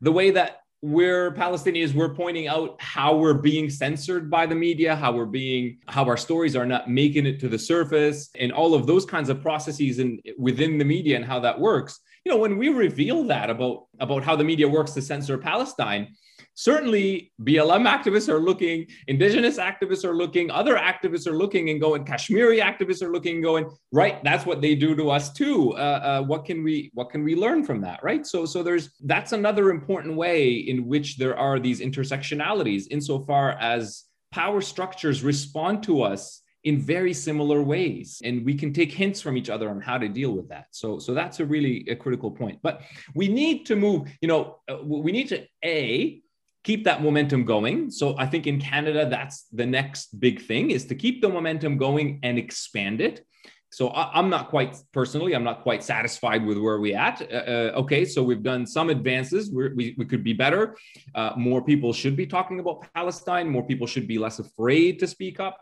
the 0.00 0.12
way 0.12 0.32
that 0.32 0.60
we're 0.82 1.32
palestinians 1.32 1.94
we're 1.94 2.14
pointing 2.14 2.48
out 2.48 2.80
how 2.80 3.16
we're 3.16 3.34
being 3.34 3.70
censored 3.70 4.30
by 4.30 4.44
the 4.44 4.54
media 4.54 4.94
how 4.94 5.10
we're 5.10 5.24
being 5.24 5.78
how 5.88 6.04
our 6.04 6.18
stories 6.18 6.54
are 6.54 6.66
not 6.66 6.90
making 6.90 7.24
it 7.24 7.40
to 7.40 7.48
the 7.48 7.58
surface 7.58 8.28
and 8.38 8.52
all 8.52 8.74
of 8.74 8.86
those 8.86 9.06
kinds 9.06 9.30
of 9.30 9.40
processes 9.40 9.98
and 9.98 10.20
within 10.36 10.76
the 10.76 10.84
media 10.84 11.16
and 11.16 11.24
how 11.24 11.40
that 11.40 11.58
works. 11.58 12.00
You 12.24 12.32
know 12.32 12.38
when 12.38 12.58
we 12.58 12.68
reveal 12.68 13.24
that 13.24 13.50
about 13.50 13.86
about 14.00 14.22
how 14.22 14.36
the 14.36 14.44
media 14.44 14.68
works 14.68 14.92
to 14.92 15.02
censor 15.02 15.38
palestine 15.38 16.14
certainly 16.56 17.32
BLM 17.42 17.86
activists 17.86 18.28
are 18.28 18.40
looking, 18.40 18.86
indigenous 19.06 19.58
activists 19.58 20.04
are 20.04 20.16
looking, 20.16 20.50
other 20.50 20.76
activists 20.76 21.26
are 21.26 21.36
looking 21.36 21.70
and 21.70 21.80
going, 21.80 22.04
Kashmiri 22.04 22.58
activists 22.58 23.02
are 23.02 23.12
looking 23.12 23.36
and 23.36 23.44
going, 23.44 23.70
right, 23.92 24.24
that's 24.24 24.44
what 24.44 24.60
they 24.60 24.74
do 24.74 24.96
to 24.96 25.10
us 25.10 25.32
too. 25.32 25.74
Uh, 25.74 26.00
uh, 26.02 26.22
what 26.22 26.44
can 26.44 26.64
we 26.64 26.90
what 26.94 27.10
can 27.10 27.22
we 27.22 27.36
learn 27.36 27.62
from 27.62 27.80
that, 27.82 28.02
right? 28.02 28.26
So 28.26 28.46
so 28.46 28.62
there's 28.62 28.90
that's 29.04 29.32
another 29.32 29.70
important 29.70 30.16
way 30.16 30.54
in 30.54 30.86
which 30.86 31.18
there 31.18 31.38
are 31.38 31.60
these 31.60 31.80
intersectionalities 31.80 32.86
insofar 32.90 33.52
as 33.60 34.04
power 34.32 34.60
structures 34.60 35.22
respond 35.22 35.82
to 35.84 36.02
us 36.02 36.42
in 36.64 36.80
very 36.80 37.14
similar 37.14 37.62
ways 37.62 38.20
and 38.24 38.44
we 38.44 38.52
can 38.52 38.72
take 38.72 38.90
hints 38.90 39.20
from 39.20 39.36
each 39.36 39.48
other 39.48 39.70
on 39.70 39.80
how 39.80 39.96
to 39.96 40.08
deal 40.08 40.32
with 40.32 40.48
that 40.48 40.66
so 40.72 40.98
so 40.98 41.14
that's 41.14 41.38
a 41.38 41.44
really 41.44 41.86
a 41.88 41.94
critical 41.94 42.28
point 42.28 42.58
but 42.60 42.82
we 43.14 43.28
need 43.28 43.64
to 43.64 43.76
move 43.76 44.08
you 44.20 44.26
know 44.26 44.58
uh, 44.68 44.78
we 44.82 45.12
need 45.12 45.28
to 45.28 45.46
a 45.64 46.20
keep 46.66 46.82
that 46.82 47.00
momentum 47.00 47.44
going. 47.44 47.90
So 47.92 48.18
I 48.18 48.26
think 48.26 48.48
in 48.48 48.60
Canada, 48.60 49.08
that's 49.08 49.46
the 49.52 49.64
next 49.64 50.18
big 50.18 50.42
thing 50.42 50.72
is 50.72 50.84
to 50.86 50.96
keep 50.96 51.22
the 51.22 51.28
momentum 51.28 51.78
going 51.78 52.18
and 52.24 52.36
expand 52.38 53.00
it. 53.00 53.24
So 53.70 53.88
I, 53.88 54.18
am 54.18 54.30
not 54.30 54.48
quite 54.48 54.74
personally, 54.92 55.34
I'm 55.34 55.44
not 55.44 55.62
quite 55.62 55.84
satisfied 55.84 56.44
with 56.44 56.58
where 56.58 56.80
we 56.80 56.92
at. 56.94 57.16
Uh, 57.22 57.36
uh, 57.36 57.82
okay, 57.82 58.04
so 58.04 58.18
we've 58.28 58.42
done 58.42 58.66
some 58.66 58.88
advances. 58.90 59.42
We're, 59.50 59.74
we 59.78 59.94
we 59.98 60.04
could 60.10 60.24
be 60.24 60.32
better. 60.44 60.76
Uh, 61.14 61.32
more 61.36 61.62
people 61.70 61.92
should 61.92 62.16
be 62.16 62.26
talking 62.26 62.58
about 62.58 62.76
Palestine. 62.94 63.46
More 63.48 63.66
people 63.70 63.86
should 63.86 64.08
be 64.08 64.18
less 64.18 64.38
afraid 64.46 64.98
to 65.00 65.06
speak 65.06 65.38
up. 65.38 65.56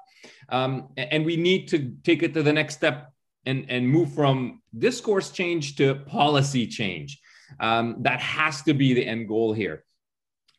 Um, 0.48 0.72
and 0.96 1.20
we 1.30 1.36
need 1.36 1.62
to 1.72 1.78
take 2.08 2.22
it 2.22 2.32
to 2.34 2.42
the 2.48 2.52
next 2.60 2.74
step 2.80 2.96
and 3.50 3.60
and 3.74 3.82
move 3.96 4.08
from 4.20 4.62
discourse 4.86 5.28
change 5.40 5.64
to 5.78 5.86
policy 6.20 6.64
change. 6.80 7.10
Um, 7.68 7.86
that 8.06 8.20
has 8.20 8.62
to 8.62 8.72
be 8.82 8.88
the 8.94 9.06
end 9.14 9.28
goal 9.28 9.52
here. 9.62 9.84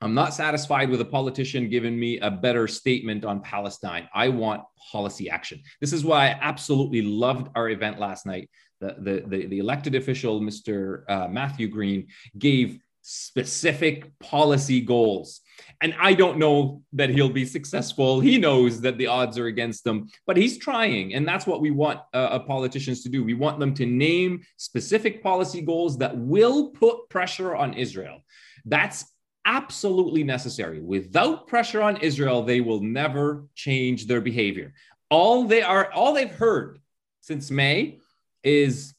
I'm 0.06 0.13
not 0.13 0.36
satisfied 0.36 0.91
with 0.91 1.02
a 1.02 1.06
politician 1.06 1.68
giving 1.68 2.00
me 2.00 2.20
a 2.20 2.30
better 2.30 2.68
statement 2.68 3.26
on 3.26 3.41
Palestine. 3.41 4.08
I 4.13 4.30
want 4.30 4.62
policy 4.91 5.32
action. 5.32 5.63
This 5.82 5.94
is 5.94 6.06
why 6.06 6.28
I 6.28 6.38
absolutely 6.41 7.02
loved 7.02 7.50
our 7.56 7.70
event 7.70 8.00
last 8.00 8.28
night. 8.28 8.48
The, 8.82 8.98
the, 9.00 9.24
the, 9.26 9.48
the 9.48 9.58
elected 9.58 9.96
official, 9.96 10.41
Mr. 10.41 11.10
Uh, 11.10 11.28
Matthew 11.28 11.68
Green, 11.68 12.06
gave 12.38 12.78
specific 13.02 14.18
policy 14.20 14.80
goals. 14.80 15.41
And 15.82 15.96
I 16.00 16.13
don't 16.13 16.38
know 16.38 16.84
that 16.94 17.10
he'll 17.10 17.28
be 17.28 17.46
successful. 17.46 18.20
He 18.20 18.38
knows 18.38 18.82
that 18.82 19.00
the 19.00 19.08
odds 19.08 19.39
are 19.39 19.48
against 19.48 19.88
him, 19.88 20.08
but 20.28 20.38
he's 20.38 20.60
trying. 20.60 21.15
And 21.15 21.28
that's 21.28 21.48
what 21.48 21.62
we 21.62 21.72
want 21.72 22.00
uh, 22.13 22.18
uh 22.18 22.39
politicians 22.39 23.02
to 23.04 23.10
do. 23.10 23.24
We 23.24 23.34
want 23.34 23.60
them 23.60 23.74
to 23.74 23.88
name 23.88 24.44
specific 24.58 25.24
policy 25.24 25.62
goals 25.62 25.98
that 25.98 26.15
will 26.15 26.70
put 26.70 27.10
pressure 27.10 27.56
on 27.56 27.74
Israel. 27.74 28.20
That's 28.65 29.06
absolutely 29.45 30.23
necessary. 30.23 30.81
Without 30.81 31.47
pressure 31.47 31.81
on 31.81 31.97
Israel, 31.97 32.43
they 32.43 32.62
will 32.62 32.81
never 32.81 33.45
change 33.55 34.08
their 34.08 34.21
behavior. 34.21 34.73
All 35.10 35.45
they 35.45 35.62
are, 35.62 35.91
all 35.91 36.13
they've 36.13 36.29
heard 36.29 36.79
since 37.21 37.51
May 37.51 37.99
is 38.43 38.93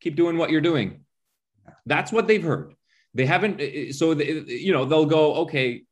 keep 0.00 0.16
doing 0.16 0.36
what 0.36 0.50
you're 0.50 0.60
doing. 0.60 1.04
That's 1.86 2.12
what 2.12 2.26
they've 2.26 2.42
heard. 2.42 2.74
They 3.14 3.26
haven't. 3.26 3.60
Eh, 3.60 3.64
eh, 3.74 3.92
so 3.92 4.14
they, 4.14 4.28
eh, 4.28 4.42
you 4.46 4.72
know 4.72 4.84
they'll 4.84 5.06
go 5.06 5.34
okay. 5.44 5.84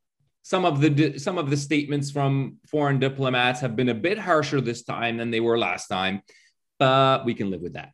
Some 0.43 0.65
of 0.65 0.81
the 0.81 1.19
some 1.19 1.39
of 1.39 1.51
the 1.51 1.57
statements 1.57 2.11
from 2.11 2.57
foreign 2.67 2.99
diplomats 2.99 3.61
have 3.61 3.77
been 3.77 3.91
a 3.91 3.95
bit 3.95 4.19
harsher 4.19 4.61
this 4.61 4.83
time 4.83 5.17
than 5.17 5.31
they 5.31 5.39
were 5.39 5.57
last 5.57 5.87
time, 5.87 6.23
but 6.79 7.25
we 7.25 7.35
can 7.35 7.51
live 7.51 7.61
with 7.61 7.75
that. 7.75 7.93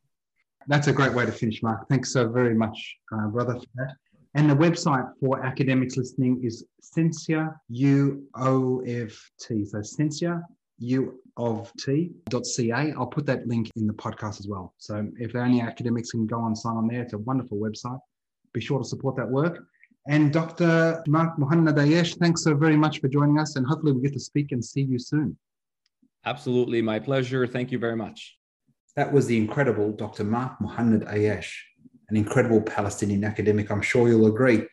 That's 0.67 0.87
a 0.87 0.93
great 0.93 1.15
way 1.15 1.27
to 1.27 1.33
finish, 1.33 1.63
Mark. 1.63 1.89
Thanks 1.89 2.13
so 2.13 2.29
very 2.29 2.55
much, 2.55 2.97
uh, 3.13 3.27
brother, 3.29 3.55
for 3.55 3.67
that. 3.77 3.97
And 4.39 4.49
the 4.49 4.55
website 4.55 5.11
for 5.19 5.45
academics 5.45 5.97
listening 5.97 6.41
is 6.45 6.65
Censure 6.81 7.61
U 7.71 8.25
O 8.37 8.81
F 8.87 9.13
T. 9.41 9.65
So 9.65 9.83
Censure 9.83 10.45
U 10.79 11.19
of 11.37 11.73
T.ca. 11.81 12.93
I'll 12.93 13.07
put 13.09 13.27
that 13.27 13.49
link 13.49 13.69
in 13.75 13.89
the 13.89 13.93
podcast 13.93 14.39
as 14.39 14.47
well. 14.47 14.75
So 14.79 15.09
if 15.19 15.35
any 15.35 15.61
academics 15.61 16.13
can 16.13 16.25
go 16.25 16.47
and 16.47 16.57
sign 16.57 16.77
on 16.77 16.87
there, 16.87 17.03
it's 17.03 17.15
a 17.15 17.19
wonderful 17.19 17.59
website. 17.59 17.99
Be 18.53 18.61
sure 18.61 18.79
to 18.79 18.85
support 18.85 19.17
that 19.17 19.29
work. 19.29 19.59
And 20.07 20.33
Dr. 20.33 21.03
Mark 21.09 21.37
Muhannad 21.37 21.75
Ayyash, 21.75 22.17
thanks 22.19 22.45
so 22.45 22.55
very 22.55 22.77
much 22.77 23.01
for 23.01 23.09
joining 23.09 23.41
us. 23.41 23.57
And 23.57 23.67
hopefully 23.67 23.91
we 23.91 24.03
get 24.03 24.13
to 24.13 24.21
speak 24.21 24.53
and 24.53 24.65
see 24.65 24.83
you 24.83 25.01
soon. 25.01 25.37
Absolutely, 26.25 26.81
my 26.81 27.01
pleasure. 27.01 27.45
Thank 27.49 27.73
you 27.73 27.81
very 27.81 27.97
much. 27.97 28.37
That 28.95 29.13
was 29.13 29.27
the 29.27 29.37
incredible 29.37 29.91
Dr. 29.91 30.23
Mark 30.23 30.61
Muhammad 30.61 31.03
Ayyash, 31.07 31.57
an 32.09 32.17
incredible 32.17 32.61
Palestinian 32.61 33.25
academic. 33.25 33.71
I'm 33.71 33.83
sure 33.83 34.09
you'll 34.09 34.27
agree. 34.27 34.67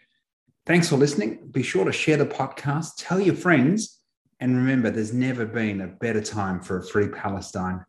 Thanks 0.66 0.90
for 0.90 0.98
listening. 0.98 1.48
Be 1.52 1.62
sure 1.62 1.86
to 1.86 1.92
share 1.92 2.18
the 2.18 2.26
podcast, 2.26 2.94
tell 2.98 3.20
your 3.20 3.36
friends, 3.36 4.02
and 4.40 4.58
remember 4.58 4.90
there's 4.90 5.14
never 5.14 5.46
been 5.46 5.82
a 5.82 5.88
better 5.88 6.22
time 6.22 6.60
for 6.60 6.80
a 6.80 6.84
free 6.84 7.08
Palestine 7.08 7.86